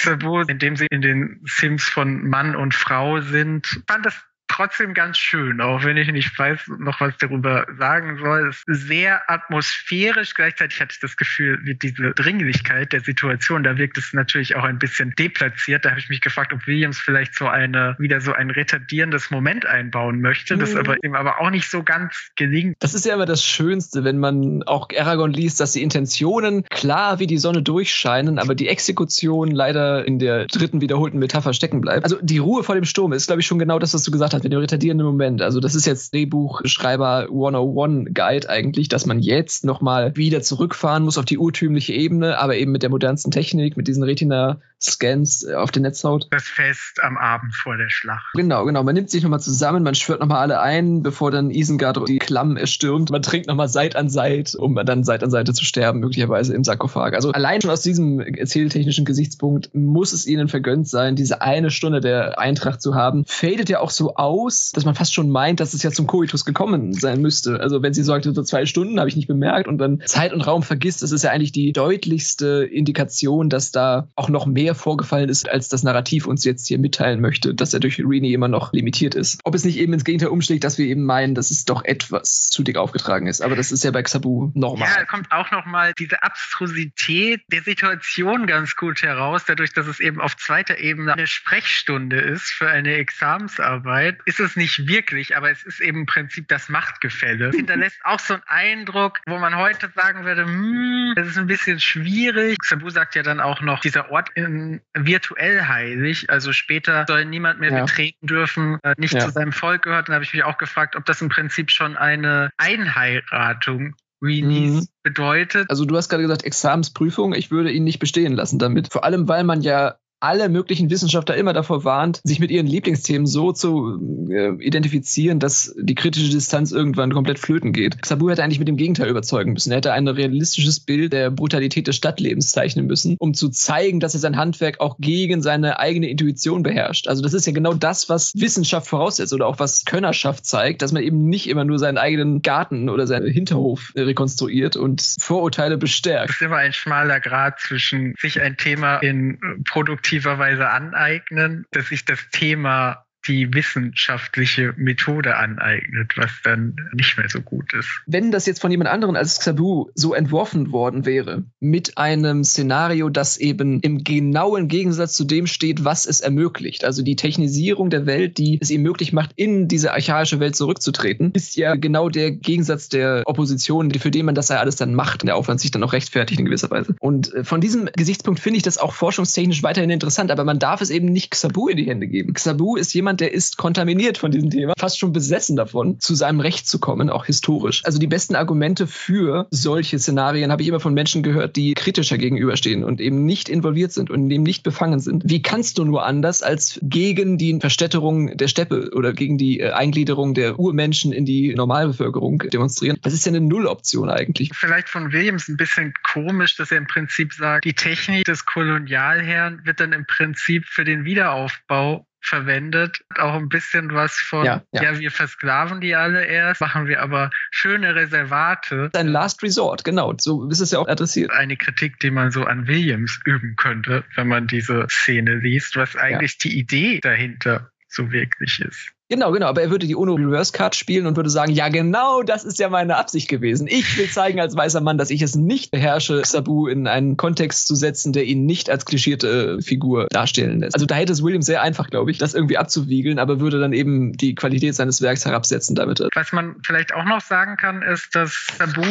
Indem 0.47 0.77
sie 0.77 0.87
in 0.91 1.01
den 1.01 1.41
Sims 1.45 1.85
von 1.85 2.29
Mann 2.29 2.55
und 2.55 2.75
Frau 2.75 3.21
sind. 3.21 3.67
Ich 3.67 3.83
fand 3.87 4.05
das 4.05 4.15
trotzdem 4.59 4.93
ganz 4.93 5.17
schön, 5.19 5.61
auch 5.61 5.85
wenn 5.85 5.97
ich 5.97 6.11
nicht 6.11 6.37
weiß 6.37 6.67
noch 6.81 7.01
was 7.01 7.17
darüber 7.19 7.65
sagen 7.79 8.19
soll. 8.19 8.49
Es 8.49 8.65
ist 8.67 8.89
sehr 8.89 9.31
atmosphärisch. 9.31 10.35
Gleichzeitig 10.35 10.81
hatte 10.81 10.95
ich 10.95 10.99
das 10.99 11.17
Gefühl, 11.17 11.61
wie 11.63 11.77
diese 11.77 12.11
Dringlichkeit 12.11 12.93
der 12.93 13.01
Situation, 13.01 13.63
da 13.63 13.79
wirkt 13.79 13.99
es 13.99 14.13
natürlich 14.13 14.57
auch 14.57 14.65
ein 14.65 14.81
bisschen 14.81 15.15
deplatziert. 15.17 15.85
Da 15.85 15.91
habe 15.91 16.01
ich 16.01 16.09
mich 16.09 16.21
gefragt, 16.21 16.53
ob 16.53 16.67
Williams 16.67 16.99
vielleicht 16.99 17.37
so 17.37 17.47
eine, 17.47 17.95
wieder 18.01 18.21
so 18.21 18.33
ein 18.33 18.51
retardierendes 18.51 19.31
Moment 19.31 19.65
einbauen 19.65 20.21
möchte, 20.21 20.59
das 20.59 20.73
mhm. 20.73 20.81
aber 20.81 20.97
ihm 21.05 21.15
aber 21.15 21.41
auch 21.41 21.51
nicht 21.51 21.71
so 21.71 21.85
ganz 21.85 22.31
gelingt. 22.35 22.75
Das 22.81 22.95
ist 22.95 23.07
ja 23.07 23.15
immer 23.15 23.27
das 23.27 23.45
Schönste, 23.45 24.03
wenn 24.03 24.19
man 24.19 24.65
auch 24.65 24.89
Aragon 24.99 25.33
liest, 25.33 25.61
dass 25.61 25.73
die 25.73 25.85
Intentionen 25.85 26.65
klar 26.65 27.21
wie 27.21 27.29
die 27.29 27.39
Sonne 27.39 27.63
durchscheinen, 27.63 28.41
aber 28.41 28.57
die 28.57 28.67
Exekution 28.67 29.53
leider 29.53 30.05
in 30.05 30.19
der 30.19 30.47
dritten 30.47 30.81
wiederholten 30.81 31.21
Metapher 31.21 31.53
stecken 31.53 31.81
bleibt. 31.81 32.03
Also 32.03 32.19
die 32.21 32.39
Ruhe 32.39 32.65
vor 32.65 32.75
dem 32.75 32.85
Sturm 32.85 33.13
ist, 33.13 33.29
glaube 33.29 33.41
ich, 33.41 33.47
schon 33.47 33.61
genau 33.61 33.79
das, 33.79 33.95
was 33.95 34.03
du 34.03 34.11
gesagt 34.11 34.35
hast 34.35 34.48
mit 34.49 34.55
dem 34.55 34.61
retardierenden 34.61 35.07
Moment. 35.07 35.43
Also 35.43 35.61
das 35.61 35.75
ist 35.75 35.87
jetzt 35.87 36.15
Drehbuchschreiber 36.15 37.29
101 37.31 38.15
Guide 38.15 38.49
eigentlich, 38.49 38.89
dass 38.89 39.05
man 39.05 39.19
jetzt 39.19 39.65
nochmal 39.65 40.17
wieder 40.17 40.41
zurückfahren 40.41 41.03
muss 41.05 41.19
auf 41.19 41.27
die 41.27 41.37
urtümliche 41.37 41.93
Ebene, 41.93 42.39
aber 42.39 42.57
eben 42.57 42.73
mit 42.73 42.83
der 42.83 42.89
modernsten 42.89 43.31
Technik, 43.31 43.77
mit 43.77 43.89
diesen 43.89 44.03
Retina-Scans 44.03 45.49
auf 45.49 45.71
der 45.71 45.83
Netzhaut. 45.83 46.29
Das 46.31 46.45
Fest 46.45 47.01
am 47.03 47.19
Abend 47.19 47.55
vor 47.55 47.77
der 47.77 47.91
Schlacht. 47.91 48.25
Genau, 48.35 48.65
genau. 48.65 48.83
Man 48.83 48.95
nimmt 48.95 49.11
sich 49.11 49.23
nochmal 49.23 49.41
zusammen, 49.41 49.83
man 49.83 49.95
schwört 49.95 50.21
nochmal 50.21 50.41
alle 50.41 50.61
ein, 50.61 51.03
bevor 51.03 51.31
dann 51.31 51.51
Isengard 51.51 52.09
die 52.09 52.19
Klamm 52.19 52.57
erstürmt. 52.57 53.11
Man 53.11 53.21
trinkt 53.21 53.49
nochmal 53.49 53.69
Seit 53.69 53.97
an 53.97 54.09
Seit, 54.09 54.55
um 54.55 54.75
dann 54.77 55.05
Seit 55.05 55.23
an 55.23 55.31
Seite 55.31 55.53
zu 55.53 55.67
sterben, 55.67 56.01
möglicherweise 56.01 56.55
im 56.55 56.65
Sarkophag. 56.65 57.13
Also 57.13 57.33
allein 57.33 57.61
schon 57.61 57.71
aus 57.71 57.83
diesem 57.83 58.21
erzähltechnischen 58.21 59.05
Gesichtspunkt 59.05 59.75
muss 59.75 60.15
es 60.15 60.27
ihnen 60.27 60.49
vergönnt 60.49 60.89
sein, 60.89 61.17
diese 61.17 61.43
eine 61.43 61.71
Stunde 61.71 62.01
der 62.01 62.39
Eintracht 62.39 62.81
zu 62.81 62.95
haben. 62.95 63.25
Fadet 63.27 63.69
ja 63.69 63.81
auch 63.81 63.91
so 63.91 64.15
auf 64.15 64.38
aus, 64.39 64.71
dass 64.73 64.85
man 64.85 64.95
fast 64.95 65.15
schon 65.15 65.31
meint, 65.31 65.61
dass 65.61 65.75
es 65.75 65.83
ja 65.83 65.91
zum 65.91 66.07
Koitus 66.07 66.45
gekommen 66.45 66.93
sein 66.93 67.21
müsste. 67.21 67.61
Also 67.61 67.83
wenn 67.83 67.95
sie 67.95 68.03
sagt, 68.03 68.25
so 68.25 68.43
zwei 68.43 68.67
Stunden 68.67 68.99
habe 68.99 69.09
ich 69.09 69.17
nicht 69.17 69.29
bemerkt 69.29 69.69
und 69.69 69.79
dann 69.79 70.01
Zeit 70.07 70.33
und 70.33 70.41
Raum 70.41 70.63
vergisst, 70.63 71.03
das 71.03 71.13
ist 71.13 71.25
ja 71.25 71.31
eigentlich 71.31 71.53
die 71.53 71.73
deutlichste 71.73 72.69
Indikation, 72.71 73.51
dass 73.51 73.71
da 73.71 74.09
auch 74.15 74.29
noch 74.29 74.47
mehr 74.47 74.75
vorgefallen 74.75 75.29
ist, 75.29 75.49
als 75.49 75.69
das 75.69 75.83
Narrativ 75.83 76.27
uns 76.27 76.45
jetzt 76.45 76.69
hier 76.69 76.79
mitteilen 76.79 77.21
möchte, 77.21 77.55
dass 77.55 77.75
er 77.75 77.81
durch 77.81 77.99
Rini 77.99 78.33
immer 78.33 78.49
noch 78.49 78.73
limitiert 78.73 79.15
ist. 79.15 79.41
Ob 79.45 79.55
es 79.55 79.65
nicht 79.65 79.79
eben 79.79 79.93
ins 79.93 80.05
Gegenteil 80.05 80.29
umschlägt, 80.29 80.65
dass 80.65 80.79
wir 80.79 80.87
eben 80.87 81.05
meinen, 81.05 81.35
dass 81.35 81.51
es 81.51 81.65
doch 81.65 81.85
etwas 81.85 82.49
zu 82.51 82.63
dick 82.63 82.77
aufgetragen 82.77 83.27
ist. 83.27 83.41
Aber 83.41 83.57
das 83.57 83.73
ist 83.73 83.85
ja 83.85 83.91
bei 83.91 84.03
Xabu 84.03 84.51
normal. 84.55 84.89
Ja, 84.89 85.05
kommt 85.05 85.31
auch 85.33 85.51
nochmal 85.51 85.93
diese 85.99 86.23
Abstrusität 86.23 87.43
der 87.51 87.63
Situation 87.63 88.47
ganz 88.47 88.77
gut 88.77 89.03
heraus, 89.03 89.43
dadurch, 89.47 89.73
dass 89.73 89.87
es 89.87 90.01
eben 90.01 90.21
auf 90.21 90.37
zweiter 90.37 90.79
Ebene 90.79 91.13
eine 91.13 91.27
Sprechstunde 91.27 92.19
ist 92.19 92.51
für 92.51 92.69
eine 92.69 92.95
Examensarbeit 92.95 94.19
ist 94.29 94.41
es 94.41 94.57
nicht 94.57 94.87
wirklich, 94.87 95.37
aber 95.39 95.51
es 95.51 95.65
ist 95.65 95.81
eben 95.81 96.01
im 96.01 96.07
Prinzip 96.07 96.49
das 96.49 96.69
Machtgefälle. 96.69 97.49
Es 97.49 97.57
hinterlässt 97.57 97.99
auch 98.05 98.21
so 98.21 98.35
einen 98.35 98.43
Eindruck, 98.47 99.21
wo 99.27 99.39
man 99.39 99.57
heute 99.57 99.91
sagen 99.95 100.25
würde, 100.25 100.45
hm, 100.45 101.15
das 101.17 101.29
ist 101.29 101.39
ein 101.39 101.47
bisschen 101.47 101.81
schwierig. 101.81 102.59
Sabu 102.63 102.91
sagt 102.91 103.15
ja 103.15 103.23
dann 103.23 103.41
auch 103.41 103.63
noch, 103.63 103.81
dieser 103.81 104.11
Ort 104.11 104.29
ist 104.35 104.49
virtuell 104.95 105.63
heilig, 105.63 106.29
also 106.29 106.53
später 106.53 107.07
soll 107.09 107.25
niemand 107.25 107.61
mehr 107.61 107.73
ja. 107.73 107.85
betreten 107.85 108.27
dürfen, 108.27 108.79
äh, 108.83 108.95
nicht 108.99 109.15
ja. 109.15 109.21
zu 109.21 109.31
seinem 109.31 109.53
Volk 109.53 109.83
gehört. 109.83 110.09
Dann 110.09 110.15
habe 110.15 110.25
ich 110.25 110.35
mich 110.35 110.45
auch 110.45 110.59
gefragt, 110.59 110.95
ob 110.95 111.07
das 111.07 111.23
im 111.23 111.31
Prinzip 111.31 111.71
schon 111.71 111.97
eine 111.97 112.51
Einheiratung 112.59 113.95
Release 114.23 114.83
mhm. 114.83 114.89
bedeutet. 115.03 115.71
Also 115.71 115.85
du 115.85 115.97
hast 115.97 116.09
gerade 116.09 116.23
gesagt, 116.23 116.45
Examensprüfung, 116.45 117.33
ich 117.33 117.51
würde 117.51 117.71
ihn 117.71 117.85
nicht 117.85 117.99
bestehen 117.99 118.35
lassen 118.35 118.59
damit. 118.59 118.93
Vor 118.93 119.05
allem, 119.05 119.29
weil 119.29 119.45
man 119.45 119.63
ja 119.63 119.97
alle 120.21 120.49
möglichen 120.49 120.91
Wissenschaftler 120.91 121.37
immer 121.37 121.53
davor 121.53 121.85
warnt, 121.85 122.21
sich 122.25 122.41
mit 122.41 122.51
ihren 122.51 122.67
Lieblingsthemen 122.67 123.27
so 123.27 123.53
zu 123.53 124.29
äh, 124.31 124.51
identifizieren, 124.65 125.39
dass 125.39 125.75
die 125.79 125.95
kritische 125.95 126.31
Distanz 126.31 126.73
irgendwann 126.73 127.13
komplett 127.13 127.39
flöten 127.39 127.73
geht. 127.73 127.97
Sabu 128.05 128.29
hätte 128.29 128.43
eigentlich 128.43 128.59
mit 128.59 128.69
dem 128.69 128.77
Gegenteil 128.77 129.09
überzeugen 129.09 129.53
müssen. 129.53 129.71
Er 129.71 129.79
hätte 129.79 129.93
ein 129.93 130.09
realistisches 130.09 130.81
Bild 130.81 131.13
der 131.13 131.31
Brutalität 131.31 131.87
des 131.87 131.97
Stadtlebens 131.97 132.51
zeichnen 132.51 132.87
müssen, 132.87 133.17
um 133.19 133.35
zu 133.35 133.49
zeigen, 133.49 134.01
dass 134.01 134.15
er 134.15 134.21
sein 134.21 134.37
Handwerk 134.37 134.81
auch 134.81 134.97
gegen 134.99 135.41
seine 135.41 135.79
eigene 135.79 136.09
Intuition 136.09 136.63
beherrscht. 136.63 137.07
Also 137.07 137.23
das 137.23 137.33
ist 137.33 137.47
ja 137.47 137.53
genau 137.53 137.75
das, 137.75 138.09
was 138.09 138.33
Wissenschaft 138.35 138.89
voraussetzt 138.89 139.33
oder 139.33 139.47
auch 139.47 139.59
was 139.59 139.85
Könnerschaft 139.85 140.45
zeigt, 140.47 140.83
dass 140.83 140.93
man 140.93 141.03
eben 141.03 141.29
nicht 141.29 141.49
immer 141.49 141.65
nur 141.65 141.79
seinen 141.79 141.99
eigenen 141.99 142.43
Garten 142.43 142.89
oder 142.89 143.07
seinen 143.07 143.31
Hinterhof 143.31 143.93
rekonstruiert 143.97 144.77
und 144.77 145.17
Vorurteile 145.21 145.79
bestärkt. 145.79 146.31
Es 146.31 146.37
ist 146.37 146.43
immer 146.43 146.57
ein 146.57 146.73
schmaler 146.73 147.21
Grad 147.21 147.61
zwischen 147.61 148.15
sich 148.19 148.41
ein 148.41 148.57
Thema 148.57 148.99
in 148.99 149.39
Produktion 149.71 150.08
aktiverweise 150.09 150.71
aneignen, 150.71 151.67
dass 151.71 151.89
sich 151.89 152.07
das 152.07 152.31
Thema 152.31 153.05
die 153.29 153.55
wissenschaftliche 153.55 154.75
Methode 154.77 155.37
aneignet, 155.37 156.15
was 156.17 156.31
dann 156.43 156.75
nicht 156.93 157.17
mehr 157.17 157.29
so 157.29 157.41
gut 157.41 157.73
ist. 157.75 158.03
Wenn 158.07 158.33
das 158.33 158.47
jetzt 158.47 158.61
von 158.61 158.71
jemand 158.71 158.91
anderen 158.91 159.17
als 159.17 159.39
Xabu 159.39 159.91
so 159.95 160.15
entworfen 160.15 160.73
worden 160.73 161.07
wäre, 161.07 161.45
mit 161.61 161.97
einem 161.97 162.43
Szenario, 162.43 163.09
das 163.09 163.37
eben 163.37 163.81
im 163.81 164.03
genauen 164.03 164.67
Gegensatz 164.67 165.15
zu 165.15 165.25
dem 165.25 165.47
steht, 165.47 165.85
was 165.85 166.07
es 166.07 166.21
ermöglicht, 166.21 166.85
also 166.85 167.03
die 167.03 167.17
Technisierung 167.17 167.91
der 167.91 168.07
Welt, 168.07 168.39
die 168.39 168.59
es 168.61 168.71
ihm 168.71 168.83
möglich 168.83 169.13
macht, 169.13 169.31
in 169.37 169.69
diese 169.69 169.93
archaische 169.93 170.41
Welt 170.41 170.57
zurückzutreten, 170.57 171.31
ist 171.33 171.57
ja 171.57 171.77
genau 171.77 172.09
der 172.09 172.33
Gegensatz 172.33 172.89
der 172.89 173.23
Opposition, 173.27 173.93
für 173.93 174.11
den 174.11 174.27
man 174.27 174.35
das 174.35 174.49
ja 174.49 174.57
alles 174.57 174.77
dann 174.77 174.95
macht 174.95 175.29
der 175.29 175.37
Aufwand 175.37 175.61
sich 175.61 175.71
dann 175.71 175.83
auch 175.85 175.93
rechtfertigt 175.93 176.41
in 176.41 176.47
gewisser 176.47 176.71
Weise. 176.71 176.97
Und 177.01 177.33
äh, 177.35 177.45
von 177.45 177.61
diesem 177.61 177.89
Gesichtspunkt 177.95 178.41
finde 178.41 178.57
ich 178.57 178.63
das 178.63 178.79
auch 178.79 178.95
forschungstechnisch 178.95 179.63
weiterhin 179.63 179.91
interessant, 179.91 180.31
aber 180.31 180.45
man 180.45 180.59
darf 180.59 180.81
es 180.81 180.91
eben 180.91 181.07
nicht 181.07 181.31
Xabu 181.31 181.69
in 181.69 181.77
die 181.77 181.85
Hände 181.85 182.09
geben. 182.09 182.33
Xabu 182.33 182.77
ist 182.77 182.93
jemand, 182.95 183.18
der 183.21 183.33
ist 183.33 183.57
kontaminiert 183.57 184.19
von 184.19 184.31
diesem 184.31 184.51
Thema, 184.51 184.75
fast 184.79 184.99
schon 184.99 185.13
besessen 185.13 185.57
davon, 185.57 186.01
zu 186.01 186.15
seinem 186.15 186.41
Recht 186.41 186.67
zu 186.69 186.79
kommen, 186.79 187.11
auch 187.11 187.27
historisch. 187.27 187.85
Also 187.85 187.99
die 187.99 188.07
besten 188.07 188.35
Argumente 188.35 188.87
für 188.87 189.47
solche 189.51 189.99
Szenarien 189.99 190.53
habe 190.53 190.63
ich 190.63 190.69
immer 190.69 190.81
von 190.81 190.95
Menschen 190.95 191.23
gehört, 191.23 191.57
die 191.57 191.75
kritischer 191.75 192.19
gegenüberstehen 192.19 192.85
und 192.85 193.01
eben 193.01 193.25
nicht 193.25 193.49
involviert 193.49 193.93
sind 193.93 194.11
und 194.11 194.31
eben 194.31 194.43
nicht 194.43 194.63
befangen 194.63 195.01
sind. 195.01 195.23
Wie 195.27 195.43
kannst 195.43 195.79
du 195.79 195.85
nur 195.85 196.05
anders 196.05 196.43
als 196.43 196.79
gegen 196.83 197.39
die 197.39 197.59
Verstädterung 197.61 198.37
der 198.37 198.49
Steppe 198.49 198.91
oder 198.95 199.13
gegen 199.13 199.39
die 199.39 199.61
äh, 199.61 199.71
Eingliederung 199.71 200.35
der 200.35 200.59
Urmenschen 200.59 201.13
in 201.13 201.25
die 201.25 201.55
Normalbevölkerung 201.55 202.39
demonstrieren? 202.53 202.99
Das 203.03 203.13
ist 203.13 203.27
ja 203.27 203.31
eine 203.31 203.41
Nulloption 203.41 204.11
eigentlich. 204.11 204.51
Vielleicht 204.55 204.89
von 204.89 205.13
Williams 205.13 205.49
ein 205.49 205.57
bisschen 205.57 205.95
komisch, 206.13 206.57
dass 206.57 206.71
er 206.71 206.79
im 206.79 206.87
Prinzip 206.87 207.33
sagt, 207.33 207.65
die 207.65 207.75
Technik 207.75 208.25
des 208.25 208.45
Kolonialherrn 208.45 209.63
wird 209.65 209.81
dann 209.81 209.93
im 209.93 210.07
Prinzip 210.07 210.65
für 210.67 210.85
den 210.85 211.05
Wiederaufbau 211.05 212.07
verwendet. 212.21 213.01
Auch 213.17 213.35
ein 213.35 213.49
bisschen 213.49 213.95
was 213.95 214.15
von, 214.15 214.45
ja, 214.45 214.63
ja. 214.73 214.83
ja, 214.83 214.99
wir 214.99 215.11
versklaven 215.11 215.81
die 215.81 215.95
alle 215.95 216.25
erst, 216.25 216.61
machen 216.61 216.87
wir 216.87 217.01
aber 217.01 217.31
schöne 217.51 217.95
Reservate. 217.95 218.91
Ein 218.95 219.09
Last 219.09 219.43
Resort, 219.43 219.85
genau. 219.85 220.15
So 220.19 220.49
ist 220.49 220.61
es 220.61 220.71
ja 220.71 220.79
auch 220.79 220.89
adressiert. 220.89 221.31
Eine 221.31 221.57
Kritik, 221.57 221.99
die 222.01 222.11
man 222.11 222.31
so 222.31 222.45
an 222.45 222.67
Williams 222.67 223.21
üben 223.25 223.57
könnte, 223.57 224.05
wenn 224.15 224.29
man 224.29 224.47
diese 224.47 224.87
Szene 224.91 225.37
liest, 225.37 225.77
was 225.77 225.97
eigentlich 225.97 226.33
ja. 226.33 226.39
die 226.43 226.59
Idee 226.59 227.01
dahinter 227.01 227.71
so 227.89 228.13
wirklich 228.13 228.61
ist. 228.61 228.93
Genau, 229.11 229.33
genau. 229.33 229.47
Aber 229.47 229.63
er 229.63 229.71
würde 229.71 229.87
die 229.87 229.95
UNO 229.95 230.15
Reverse 230.15 230.53
Card 230.53 230.75
spielen 230.75 231.07
und 231.07 231.17
würde 231.17 231.31
sagen, 231.31 231.53
ja, 231.53 231.69
genau, 231.69 232.23
das 232.23 232.45
ist 232.45 232.59
ja 232.59 232.69
meine 232.69 232.97
Absicht 232.97 233.29
gewesen. 233.29 233.67
Ich 233.67 233.97
will 233.97 234.09
zeigen 234.09 234.39
als 234.39 234.55
weißer 234.55 234.83
Mann, 234.83 234.99
dass 234.99 235.11
ich 235.11 235.23
es 235.23 235.35
nicht 235.35 235.71
beherrsche, 235.71 236.23
Sabu 236.25 236.67
in 236.67 236.87
einen 236.87 237.17
Kontext 237.17 237.67
zu 237.67 237.75
setzen, 237.75 238.13
der 238.13 238.25
ihn 238.25 238.45
nicht 238.45 238.69
als 238.69 238.85
klischierte 238.85 239.63
Figur 239.63 240.09
darstellen 240.11 240.61
lässt. 240.61 240.75
Also 240.75 240.85
da 240.85 240.95
hätte 240.95 241.13
es 241.13 241.23
Williams 241.23 241.47
sehr 241.47 241.63
einfach, 241.63 241.89
glaube 241.89 242.11
ich, 242.11 242.19
das 242.19 242.35
irgendwie 242.35 242.59
abzuwiegeln, 242.59 243.19
aber 243.19 243.41
würde 243.41 243.59
dann 243.59 243.73
eben 243.73 244.13
die 244.13 244.35
Qualität 244.35 244.75
seines 244.75 245.01
Werks 245.01 245.25
herabsetzen 245.25 245.75
damit. 245.75 246.07
Was 246.15 246.33
man 246.33 246.57
vielleicht 246.63 246.95
auch 246.95 247.05
noch 247.05 247.23
sagen 247.23 247.57
kann, 247.57 247.83
ist, 247.83 248.15
dass 248.15 248.49
Sabu, 248.59 248.83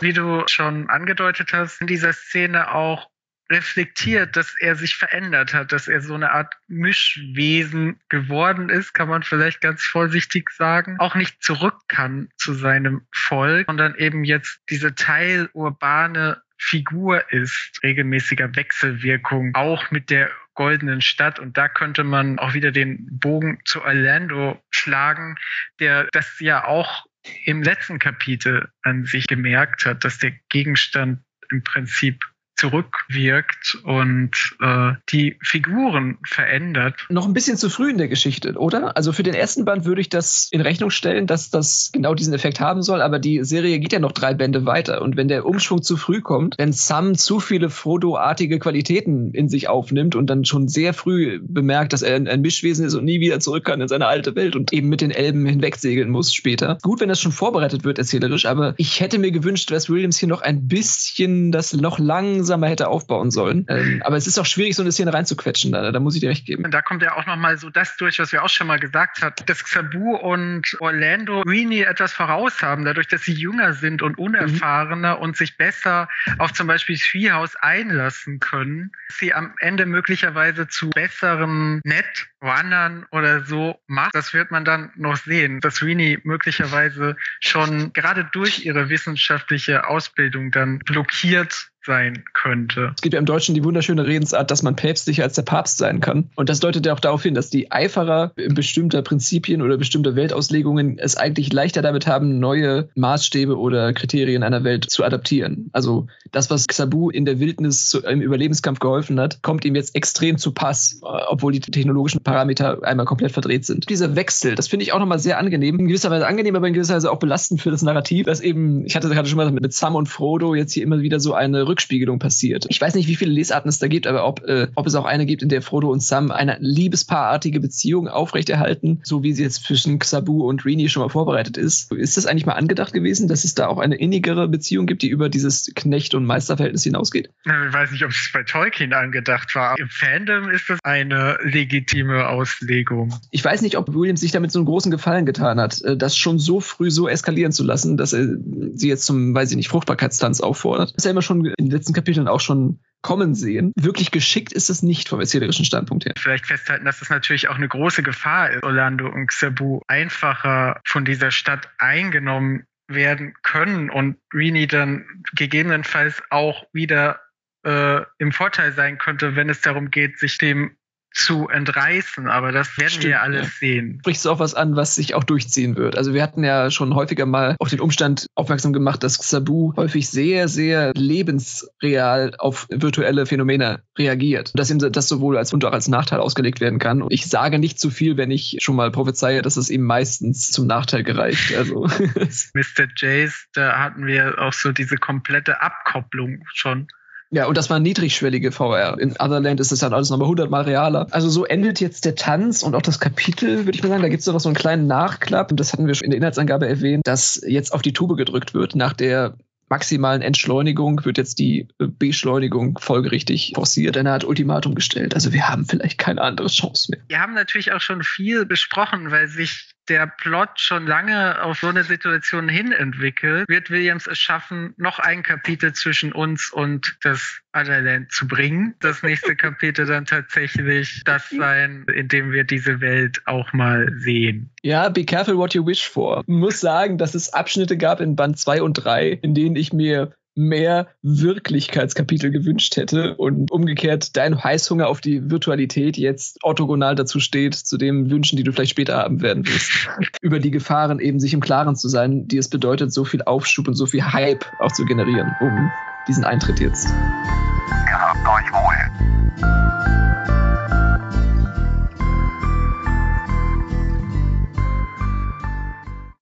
wie 0.00 0.12
du 0.12 0.42
schon 0.48 0.90
angedeutet 0.90 1.50
hast, 1.52 1.80
in 1.80 1.86
dieser 1.86 2.12
Szene 2.12 2.74
auch 2.74 3.08
reflektiert, 3.52 4.34
dass 4.34 4.54
er 4.58 4.74
sich 4.74 4.96
verändert 4.96 5.54
hat, 5.54 5.72
dass 5.72 5.86
er 5.86 6.00
so 6.00 6.14
eine 6.14 6.32
Art 6.32 6.54
Mischwesen 6.66 8.00
geworden 8.08 8.68
ist, 8.68 8.94
kann 8.94 9.08
man 9.08 9.22
vielleicht 9.22 9.60
ganz 9.60 9.82
vorsichtig 9.82 10.50
sagen, 10.50 10.96
auch 10.98 11.14
nicht 11.14 11.42
zurück 11.42 11.76
kann 11.88 12.28
zu 12.36 12.54
seinem 12.54 13.06
Volk, 13.12 13.66
sondern 13.66 13.94
eben 13.94 14.24
jetzt 14.24 14.60
diese 14.68 14.94
teilurbane 14.94 16.42
Figur 16.58 17.30
ist, 17.32 17.80
regelmäßiger 17.82 18.54
Wechselwirkung, 18.54 19.54
auch 19.54 19.90
mit 19.90 20.10
der 20.10 20.30
goldenen 20.54 21.00
Stadt. 21.00 21.38
Und 21.38 21.56
da 21.56 21.68
könnte 21.68 22.04
man 22.04 22.38
auch 22.38 22.54
wieder 22.54 22.70
den 22.70 23.06
Bogen 23.18 23.58
zu 23.64 23.82
Orlando 23.82 24.62
schlagen, 24.70 25.36
der 25.80 26.08
das 26.12 26.38
ja 26.40 26.64
auch 26.64 27.06
im 27.44 27.62
letzten 27.62 27.98
Kapitel 27.98 28.68
an 28.82 29.04
sich 29.04 29.26
gemerkt 29.26 29.86
hat, 29.86 30.04
dass 30.04 30.18
der 30.18 30.32
Gegenstand 30.48 31.20
im 31.50 31.62
Prinzip 31.62 32.24
zurückwirkt 32.62 33.78
und 33.82 34.30
äh, 34.60 34.92
die 35.10 35.36
Figuren 35.42 36.18
verändert. 36.24 36.94
Noch 37.08 37.26
ein 37.26 37.32
bisschen 37.32 37.56
zu 37.56 37.68
früh 37.68 37.90
in 37.90 37.98
der 37.98 38.06
Geschichte, 38.06 38.54
oder? 38.56 38.96
Also 38.96 39.12
für 39.12 39.24
den 39.24 39.34
ersten 39.34 39.64
Band 39.64 39.84
würde 39.84 40.00
ich 40.00 40.08
das 40.08 40.48
in 40.52 40.60
Rechnung 40.60 40.90
stellen, 40.90 41.26
dass 41.26 41.50
das 41.50 41.90
genau 41.92 42.14
diesen 42.14 42.32
Effekt 42.34 42.60
haben 42.60 42.82
soll, 42.82 43.02
aber 43.02 43.18
die 43.18 43.42
Serie 43.42 43.80
geht 43.80 43.92
ja 43.92 43.98
noch 43.98 44.12
drei 44.12 44.34
Bände 44.34 44.64
weiter 44.64 45.02
und 45.02 45.16
wenn 45.16 45.26
der 45.26 45.44
Umschwung 45.44 45.82
zu 45.82 45.96
früh 45.96 46.20
kommt, 46.20 46.54
wenn 46.56 46.72
Sam 46.72 47.16
zu 47.16 47.40
viele 47.40 47.68
Frodo-artige 47.68 48.60
Qualitäten 48.60 49.32
in 49.32 49.48
sich 49.48 49.68
aufnimmt 49.68 50.14
und 50.14 50.28
dann 50.30 50.44
schon 50.44 50.68
sehr 50.68 50.94
früh 50.94 51.40
bemerkt, 51.42 51.92
dass 51.92 52.02
er 52.02 52.14
ein, 52.14 52.42
Mischwesen 52.42 52.86
ist 52.86 52.94
und 52.94 53.04
nie 53.04 53.18
wieder 53.18 53.40
zurück 53.40 53.64
kann 53.64 53.80
in 53.80 53.88
seine 53.88 54.06
alte 54.06 54.36
Welt 54.36 54.54
und 54.54 54.72
eben 54.72 54.88
mit 54.88 55.00
den 55.00 55.10
Elben 55.10 55.44
hinwegsegeln 55.46 56.10
muss 56.10 56.32
später. 56.32 56.78
Gut, 56.82 57.00
wenn 57.00 57.08
das 57.08 57.20
schon 57.20 57.32
vorbereitet 57.32 57.82
wird 57.82 57.98
erzählerisch, 57.98 58.46
aber 58.46 58.74
ich 58.76 59.00
hätte 59.00 59.18
mir 59.18 59.32
gewünscht, 59.32 59.72
dass 59.72 59.90
Williams 59.90 60.18
hier 60.18 60.28
noch 60.28 60.42
ein 60.42 60.68
bisschen 60.68 61.50
das 61.50 61.72
noch 61.72 61.98
langsam 61.98 62.51
langsamer 62.52 62.68
hätte 62.68 62.88
aufbauen 62.88 63.30
sollen. 63.30 63.66
Ähm, 63.68 64.02
aber 64.04 64.16
es 64.16 64.26
ist 64.26 64.38
auch 64.38 64.46
schwierig, 64.46 64.76
so 64.76 64.82
eine 64.82 64.92
Szene 64.92 65.12
reinzuquetschen. 65.12 65.72
Da, 65.72 65.90
da 65.90 66.00
muss 66.00 66.14
ich 66.14 66.20
dir 66.20 66.30
recht 66.30 66.46
geben. 66.46 66.70
Da 66.70 66.82
kommt 66.82 67.02
ja 67.02 67.16
auch 67.16 67.26
nochmal 67.26 67.56
so 67.56 67.70
das 67.70 67.96
durch, 67.96 68.18
was 68.18 68.32
wir 68.32 68.44
auch 68.44 68.48
schon 68.48 68.66
mal 68.66 68.78
gesagt 68.78 69.22
haben, 69.22 69.34
dass 69.46 69.64
Xabu 69.64 70.16
und 70.16 70.76
Orlando 70.80 71.40
Rini 71.42 71.80
etwas 71.82 72.12
voraus 72.12 72.62
haben, 72.62 72.84
dadurch, 72.84 73.08
dass 73.08 73.22
sie 73.22 73.32
jünger 73.32 73.72
sind 73.72 74.02
und 74.02 74.18
unerfahrener 74.18 75.16
mhm. 75.16 75.22
und 75.22 75.36
sich 75.36 75.56
besser 75.56 76.08
auf 76.38 76.52
zum 76.52 76.66
Beispiel 76.66 76.98
Treehouse 76.98 77.56
einlassen 77.56 78.40
können, 78.40 78.92
sie 79.08 79.32
am 79.32 79.54
Ende 79.58 79.86
möglicherweise 79.86 80.68
zu 80.68 80.90
besseren 80.90 81.80
Netrunnern 81.84 83.06
oder 83.10 83.44
so 83.44 83.76
macht. 83.86 84.14
Das 84.14 84.34
wird 84.34 84.50
man 84.50 84.64
dann 84.64 84.90
noch 84.96 85.16
sehen, 85.16 85.60
dass 85.60 85.82
Rini 85.82 86.18
möglicherweise 86.22 87.16
schon 87.40 87.92
gerade 87.92 88.28
durch 88.32 88.64
ihre 88.64 88.88
wissenschaftliche 88.88 89.88
Ausbildung 89.88 90.50
dann 90.50 90.78
blockiert 90.80 91.71
sein 91.84 92.24
könnte. 92.34 92.92
Es 92.94 93.02
gibt 93.02 93.14
ja 93.14 93.18
im 93.18 93.26
Deutschen 93.26 93.54
die 93.54 93.64
wunderschöne 93.64 94.06
Redensart, 94.06 94.50
dass 94.50 94.62
man 94.62 94.76
päpstlicher 94.76 95.24
als 95.24 95.34
der 95.34 95.42
Papst 95.42 95.78
sein 95.78 96.00
kann. 96.00 96.30
Und 96.36 96.48
das 96.48 96.60
deutet 96.60 96.86
ja 96.86 96.92
auch 96.92 97.00
darauf 97.00 97.22
hin, 97.22 97.34
dass 97.34 97.50
die 97.50 97.72
Eiferer 97.72 98.32
bestimmter 98.50 99.02
Prinzipien 99.02 99.62
oder 99.62 99.76
bestimmter 99.76 100.14
Weltauslegungen 100.16 100.98
es 100.98 101.16
eigentlich 101.16 101.52
leichter 101.52 101.82
damit 101.82 102.06
haben, 102.06 102.38
neue 102.38 102.88
Maßstäbe 102.94 103.58
oder 103.58 103.92
Kriterien 103.92 104.42
einer 104.42 104.64
Welt 104.64 104.88
zu 104.88 105.04
adaptieren. 105.04 105.70
Also 105.72 106.06
das, 106.30 106.50
was 106.50 106.68
Xabu 106.68 107.10
in 107.10 107.24
der 107.24 107.40
Wildnis 107.40 107.88
zu, 107.88 108.00
im 108.00 108.20
Überlebenskampf 108.20 108.78
geholfen 108.78 109.18
hat, 109.20 109.42
kommt 109.42 109.64
ihm 109.64 109.74
jetzt 109.74 109.94
extrem 109.94 110.38
zu 110.38 110.52
Pass, 110.52 111.00
obwohl 111.02 111.52
die 111.52 111.60
technologischen 111.60 112.22
Parameter 112.22 112.82
einmal 112.82 113.06
komplett 113.06 113.32
verdreht 113.32 113.64
sind. 113.64 113.88
Dieser 113.88 114.16
Wechsel, 114.16 114.54
das 114.54 114.68
finde 114.68 114.84
ich 114.84 114.92
auch 114.92 114.98
nochmal 114.98 115.18
sehr 115.18 115.38
angenehm. 115.38 115.78
In 115.78 115.88
gewisser 115.88 116.10
Weise 116.10 116.26
angenehm, 116.26 116.56
aber 116.56 116.68
in 116.68 116.74
gewisser 116.74 116.94
Weise 116.94 117.10
auch 117.10 117.18
belastend 117.18 117.60
für 117.60 117.70
das 117.70 117.82
Narrativ, 117.82 118.26
dass 118.26 118.40
eben, 118.40 118.84
ich 118.86 118.94
hatte 118.94 119.08
gerade 119.08 119.28
schon 119.28 119.36
mal 119.36 119.50
mit 119.50 119.72
Sam 119.72 119.94
und 119.94 120.08
Frodo 120.08 120.54
jetzt 120.54 120.72
hier 120.72 120.82
immer 120.82 121.00
wieder 121.00 121.20
so 121.20 121.34
eine 121.34 121.66
Rückspiegelung 121.72 122.18
passiert. 122.18 122.66
Ich 122.68 122.80
weiß 122.80 122.94
nicht, 122.94 123.08
wie 123.08 123.16
viele 123.16 123.32
Lesarten 123.32 123.68
es 123.68 123.78
da 123.78 123.88
gibt, 123.88 124.06
aber 124.06 124.26
ob, 124.26 124.44
äh, 124.44 124.68
ob 124.74 124.86
es 124.86 124.94
auch 124.94 125.06
eine 125.06 125.24
gibt, 125.24 125.42
in 125.42 125.48
der 125.48 125.62
Frodo 125.62 125.90
und 125.90 126.02
Sam 126.02 126.30
eine 126.30 126.58
liebespaarartige 126.60 127.60
Beziehung 127.60 128.08
aufrechterhalten, 128.08 129.00
so 129.04 129.22
wie 129.22 129.32
sie 129.32 129.42
jetzt 129.42 129.64
zwischen 129.64 129.98
Xabu 129.98 130.46
und 130.46 130.64
Rini 130.66 130.88
schon 130.90 131.02
mal 131.02 131.08
vorbereitet 131.08 131.56
ist. 131.56 131.90
Ist 131.92 132.16
das 132.18 132.26
eigentlich 132.26 132.44
mal 132.44 132.52
angedacht 132.52 132.92
gewesen, 132.92 133.26
dass 133.26 133.44
es 133.44 133.54
da 133.54 133.68
auch 133.68 133.78
eine 133.78 133.96
innigere 133.96 134.48
Beziehung 134.48 134.86
gibt, 134.86 135.02
die 135.02 135.08
über 135.08 135.30
dieses 135.30 135.72
Knecht- 135.74 136.14
und 136.14 136.26
Meisterverhältnis 136.26 136.84
hinausgeht? 136.84 137.30
Ich 137.44 137.72
weiß 137.72 137.90
nicht, 137.92 138.04
ob 138.04 138.10
es 138.10 138.30
bei 138.32 138.42
Tolkien 138.42 138.92
angedacht 138.92 139.54
war. 139.54 139.78
Im 139.78 139.88
Fandom 139.88 140.50
ist 140.50 140.68
das 140.68 140.78
eine 140.82 141.38
legitime 141.42 142.28
Auslegung. 142.28 143.14
Ich 143.30 143.42
weiß 143.42 143.62
nicht, 143.62 143.78
ob 143.78 143.94
Williams 143.94 144.20
sich 144.20 144.32
damit 144.32 144.52
so 144.52 144.58
einen 144.58 144.66
großen 144.66 144.90
Gefallen 144.90 145.24
getan 145.24 145.58
hat, 145.58 145.80
äh, 145.82 145.96
das 145.96 146.16
schon 146.16 146.38
so 146.38 146.60
früh 146.60 146.90
so 146.90 147.08
eskalieren 147.08 147.52
zu 147.52 147.64
lassen, 147.64 147.96
dass 147.96 148.12
er 148.12 148.36
sie 148.74 148.88
jetzt 148.88 149.06
zum, 149.06 149.34
weiß 149.34 149.50
ich 149.50 149.56
nicht, 149.56 149.68
Fruchtbarkeitstanz 149.68 150.40
auffordert. 150.40 150.90
Das 150.90 150.98
ist 150.98 151.04
ja 151.04 151.12
immer 151.12 151.22
schon 151.22 151.52
in 151.62 151.68
den 151.68 151.76
letzten 151.76 151.92
Kapiteln 151.92 152.28
auch 152.28 152.40
schon 152.40 152.80
kommen 153.02 153.34
sehen. 153.34 153.72
Wirklich 153.76 154.10
geschickt 154.10 154.52
ist 154.52 154.70
es 154.70 154.82
nicht 154.82 155.08
vom 155.08 155.20
erzählerischen 155.20 155.64
Standpunkt 155.64 156.04
her. 156.04 156.14
Vielleicht 156.16 156.46
festhalten, 156.46 156.84
dass 156.84 157.02
es 157.02 157.10
natürlich 157.10 157.48
auch 157.48 157.56
eine 157.56 157.68
große 157.68 158.02
Gefahr 158.02 158.50
ist, 158.50 158.62
Orlando 158.62 159.08
und 159.08 159.26
Xabu 159.26 159.80
einfacher 159.88 160.80
von 160.86 161.04
dieser 161.04 161.30
Stadt 161.30 161.68
eingenommen 161.78 162.64
werden 162.88 163.34
können 163.42 163.90
und 163.90 164.16
Rini 164.32 164.66
dann 164.66 165.04
gegebenenfalls 165.34 166.22
auch 166.30 166.64
wieder 166.72 167.20
äh, 167.64 168.02
im 168.18 168.32
Vorteil 168.32 168.72
sein 168.72 168.98
könnte, 168.98 169.36
wenn 169.36 169.48
es 169.48 169.60
darum 169.60 169.90
geht, 169.90 170.18
sich 170.18 170.38
dem 170.38 170.76
zu 171.14 171.48
entreißen, 171.48 172.28
aber 172.28 172.52
das 172.52 172.76
werden 172.78 172.90
Stimmt, 172.90 173.04
wir 173.04 173.22
alles 173.22 173.46
ja. 173.46 173.52
sehen. 173.60 173.98
Sprichst 174.00 174.24
du 174.24 174.30
auch 174.30 174.38
was 174.38 174.54
an, 174.54 174.76
was 174.76 174.94
sich 174.94 175.14
auch 175.14 175.24
durchziehen 175.24 175.76
wird? 175.76 175.96
Also 175.96 176.14
wir 176.14 176.22
hatten 176.22 176.44
ja 176.44 176.70
schon 176.70 176.94
häufiger 176.94 177.26
mal 177.26 177.56
auf 177.58 177.68
den 177.68 177.80
Umstand 177.80 178.26
aufmerksam 178.34 178.72
gemacht, 178.72 179.02
dass 179.02 179.14
Sabu 179.14 179.74
häufig 179.76 180.08
sehr, 180.08 180.48
sehr 180.48 180.92
lebensreal 180.94 182.34
auf 182.38 182.66
virtuelle 182.70 183.26
Phänomene 183.26 183.82
reagiert. 183.98 184.52
Dass 184.54 184.70
ihm 184.70 184.78
das 184.78 185.08
sowohl 185.08 185.36
als 185.36 185.52
und 185.52 185.64
auch 185.64 185.72
als 185.72 185.88
Nachteil 185.88 186.20
ausgelegt 186.20 186.60
werden 186.60 186.78
kann. 186.78 187.02
Und 187.02 187.12
ich 187.12 187.26
sage 187.26 187.58
nicht 187.58 187.78
zu 187.78 187.90
viel, 187.90 188.16
wenn 188.16 188.30
ich 188.30 188.58
schon 188.60 188.76
mal 188.76 188.90
prophezeie, 188.90 189.42
dass 189.42 189.56
es 189.56 189.70
ihm 189.70 189.82
meistens 189.82 190.50
zum 190.50 190.66
Nachteil 190.66 191.02
gereicht. 191.02 191.54
Also 191.56 191.86
Mr. 192.54 192.86
Jace, 192.96 193.46
da 193.52 193.78
hatten 193.78 194.06
wir 194.06 194.38
auch 194.38 194.52
so 194.52 194.72
diese 194.72 194.96
komplette 194.96 195.60
Abkopplung 195.60 196.44
schon. 196.54 196.88
Ja, 197.32 197.46
und 197.46 197.56
das 197.56 197.70
war 197.70 197.80
niedrigschwellige 197.80 198.52
VR. 198.52 198.98
In 199.00 199.12
Otherland 199.12 199.58
ist 199.58 199.72
es 199.72 199.78
dann 199.78 199.94
alles 199.94 200.10
nochmal 200.10 200.28
hundertmal 200.28 200.64
realer. 200.64 201.06
Also 201.10 201.30
so 201.30 201.46
endet 201.46 201.80
jetzt 201.80 202.04
der 202.04 202.14
Tanz 202.14 202.62
und 202.62 202.74
auch 202.74 202.82
das 202.82 203.00
Kapitel, 203.00 203.64
würde 203.64 203.76
ich 203.76 203.82
mal 203.82 203.88
sagen. 203.88 204.02
Da 204.02 204.10
gibt 204.10 204.20
es 204.20 204.26
noch 204.26 204.38
so 204.38 204.50
einen 204.50 204.56
kleinen 204.56 204.86
Nachklapp. 204.86 205.50
Und 205.50 205.58
das 205.58 205.72
hatten 205.72 205.86
wir 205.86 205.94
schon 205.94 206.04
in 206.04 206.10
der 206.10 206.18
Inhaltsangabe 206.18 206.68
erwähnt, 206.68 207.06
dass 207.06 207.42
jetzt 207.46 207.72
auf 207.72 207.80
die 207.80 207.94
Tube 207.94 208.18
gedrückt 208.18 208.52
wird. 208.52 208.76
Nach 208.76 208.92
der 208.92 209.34
maximalen 209.70 210.20
Entschleunigung 210.20 211.02
wird 211.06 211.16
jetzt 211.16 211.38
die 211.38 211.68
Beschleunigung 211.78 212.78
folgerichtig 212.78 213.52
forciert. 213.54 213.96
Eine 213.96 214.12
Art 214.12 214.24
Ultimatum 214.24 214.74
gestellt. 214.74 215.14
Also 215.14 215.32
wir 215.32 215.48
haben 215.48 215.64
vielleicht 215.64 215.96
keine 215.96 216.20
andere 216.20 216.48
Chance 216.48 216.90
mehr. 216.90 217.00
Wir 217.08 217.20
haben 217.20 217.32
natürlich 217.32 217.72
auch 217.72 217.80
schon 217.80 218.02
viel 218.02 218.44
besprochen, 218.44 219.10
weil 219.10 219.28
sich 219.28 219.72
der 219.92 220.06
Plot 220.06 220.48
schon 220.56 220.86
lange 220.86 221.42
auf 221.42 221.58
so 221.58 221.66
eine 221.66 221.84
Situation 221.84 222.48
hin 222.48 222.72
entwickelt, 222.72 223.46
wird 223.46 223.68
Williams 223.68 224.06
es 224.06 224.18
schaffen, 224.18 224.72
noch 224.78 224.98
ein 224.98 225.22
Kapitel 225.22 225.74
zwischen 225.74 226.12
uns 226.12 226.50
und 226.50 226.96
das 227.02 227.42
Otherland 227.52 228.10
zu 228.10 228.26
bringen. 228.26 228.74
Das 228.80 229.02
nächste 229.02 229.36
Kapitel 229.36 229.84
dann 229.84 230.06
tatsächlich 230.06 231.02
das 231.04 231.28
sein, 231.28 231.84
in 231.94 232.08
dem 232.08 232.32
wir 232.32 232.44
diese 232.44 232.80
Welt 232.80 233.20
auch 233.26 233.52
mal 233.52 233.92
sehen. 233.98 234.48
Ja, 234.62 234.88
be 234.88 235.04
careful 235.04 235.36
what 235.36 235.52
you 235.52 235.66
wish 235.66 235.86
for. 235.86 236.20
Ich 236.26 236.28
muss 236.28 236.60
sagen, 236.60 236.96
dass 236.96 237.14
es 237.14 237.34
Abschnitte 237.34 237.76
gab 237.76 238.00
in 238.00 238.16
Band 238.16 238.38
2 238.38 238.62
und 238.62 238.72
3, 238.72 239.10
in 239.10 239.34
denen 239.34 239.56
ich 239.56 239.74
mir 239.74 240.14
mehr 240.34 240.88
Wirklichkeitskapitel 241.02 242.30
gewünscht 242.30 242.76
hätte 242.76 243.16
und 243.16 243.50
umgekehrt 243.50 244.16
dein 244.16 244.42
Heißhunger 244.42 244.88
auf 244.88 245.00
die 245.00 245.30
Virtualität 245.30 245.96
jetzt 245.96 246.42
orthogonal 246.42 246.94
dazu 246.94 247.20
steht, 247.20 247.54
zu 247.54 247.76
den 247.76 248.10
Wünschen, 248.10 248.36
die 248.36 248.42
du 248.42 248.52
vielleicht 248.52 248.70
später 248.70 248.98
haben 248.98 249.20
werden 249.20 249.46
wirst. 249.46 249.88
Über 250.22 250.38
die 250.38 250.50
Gefahren 250.50 251.00
eben 251.00 251.20
sich 251.20 251.34
im 251.34 251.40
Klaren 251.40 251.76
zu 251.76 251.88
sein, 251.88 252.28
die 252.28 252.38
es 252.38 252.48
bedeutet, 252.48 252.92
so 252.92 253.04
viel 253.04 253.22
Aufschub 253.22 253.68
und 253.68 253.74
so 253.74 253.86
viel 253.86 254.04
Hype 254.04 254.44
auch 254.58 254.72
zu 254.72 254.84
generieren, 254.84 255.34
um 255.40 255.70
diesen 256.08 256.24
Eintritt 256.24 256.60
jetzt. 256.60 256.88